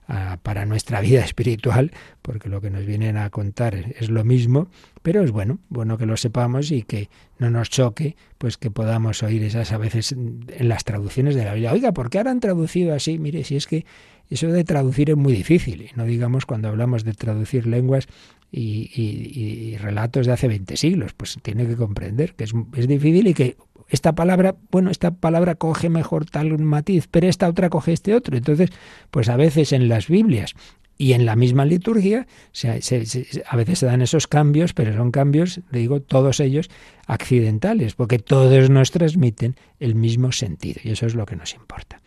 [0.07, 1.91] ah, para nuestra vida espiritual,
[2.21, 4.69] porque lo que nos vienen a contar es lo mismo,
[5.01, 9.23] pero es bueno, bueno que lo sepamos y que no nos choque, pues que podamos
[9.23, 11.73] oír esas a veces en las traducciones de la Biblia.
[11.73, 13.19] Oiga, ¿por qué ahora han traducido así?
[13.19, 13.85] Mire, si es que
[14.29, 18.07] eso de traducir es muy difícil, y no digamos cuando hablamos de traducir lenguas
[18.51, 23.33] y, relatos de hace 20 siglos, pues tiene que comprender que es, es difícil y
[23.33, 23.57] que
[23.87, 28.37] esta palabra, bueno, esta palabra coge mejor tal matiz, pero esta otra coge este otro.
[28.37, 28.69] Entonces,
[29.11, 30.55] pues a veces en las Biblias
[30.97, 32.25] y en la misma liturgia
[32.63, 36.69] a veces se dan esos cambios, pero son cambios, digo, todos ellos
[37.05, 42.01] accidentales, porque todos nos transmiten el mismo sentido y eso es lo que nos importa.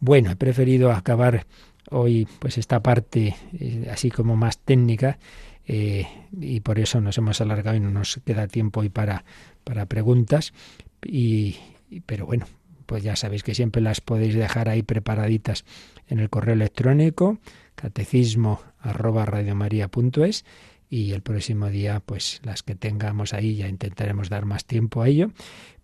[0.00, 1.46] Bueno, he preferido acabar
[1.90, 5.18] hoy pues esta parte eh, así como más técnica
[5.66, 6.06] eh,
[6.38, 9.24] y por eso nos hemos alargado y no nos queda tiempo hoy para,
[9.62, 10.52] para preguntas.
[11.04, 11.56] Y,
[12.06, 12.46] pero bueno,
[12.86, 15.64] pues ya sabéis que siempre las podéis dejar ahí preparaditas
[16.08, 17.38] en el correo electrónico
[17.74, 20.44] catecismo arroba radiomaria.es
[20.90, 25.08] y el próximo día pues las que tengamos ahí ya intentaremos dar más tiempo a
[25.08, 25.32] ello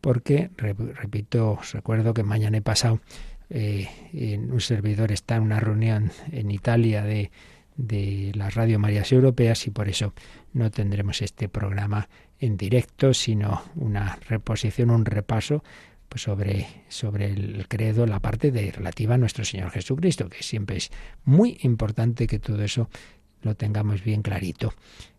[0.01, 3.01] porque repito os recuerdo que mañana he pasado
[3.49, 7.31] eh, en un servidor está en una reunión en Italia de,
[7.77, 10.14] de las Radio Marías Europeas y por eso
[10.53, 12.09] no tendremos este programa
[12.41, 15.62] en directo, sino una reposición, un repaso
[16.09, 20.78] pues sobre, sobre el credo, la parte de relativa a nuestro Señor Jesucristo, que siempre
[20.78, 20.91] es
[21.24, 22.88] muy importante que todo eso
[23.43, 24.74] lo tengamos bien clarito,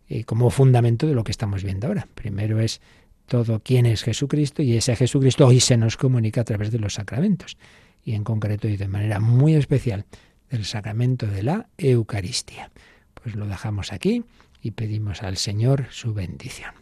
[0.08, 2.06] eh, como fundamento de lo que estamos viendo ahora.
[2.14, 2.82] Primero es
[3.26, 6.94] todo quién es Jesucristo y ese Jesucristo hoy se nos comunica a través de los
[6.94, 7.56] sacramentos
[8.04, 10.04] y en concreto y de manera muy especial
[10.50, 12.70] del sacramento de la Eucaristía.
[13.14, 14.24] Pues lo dejamos aquí
[14.60, 16.81] y pedimos al Señor su bendición.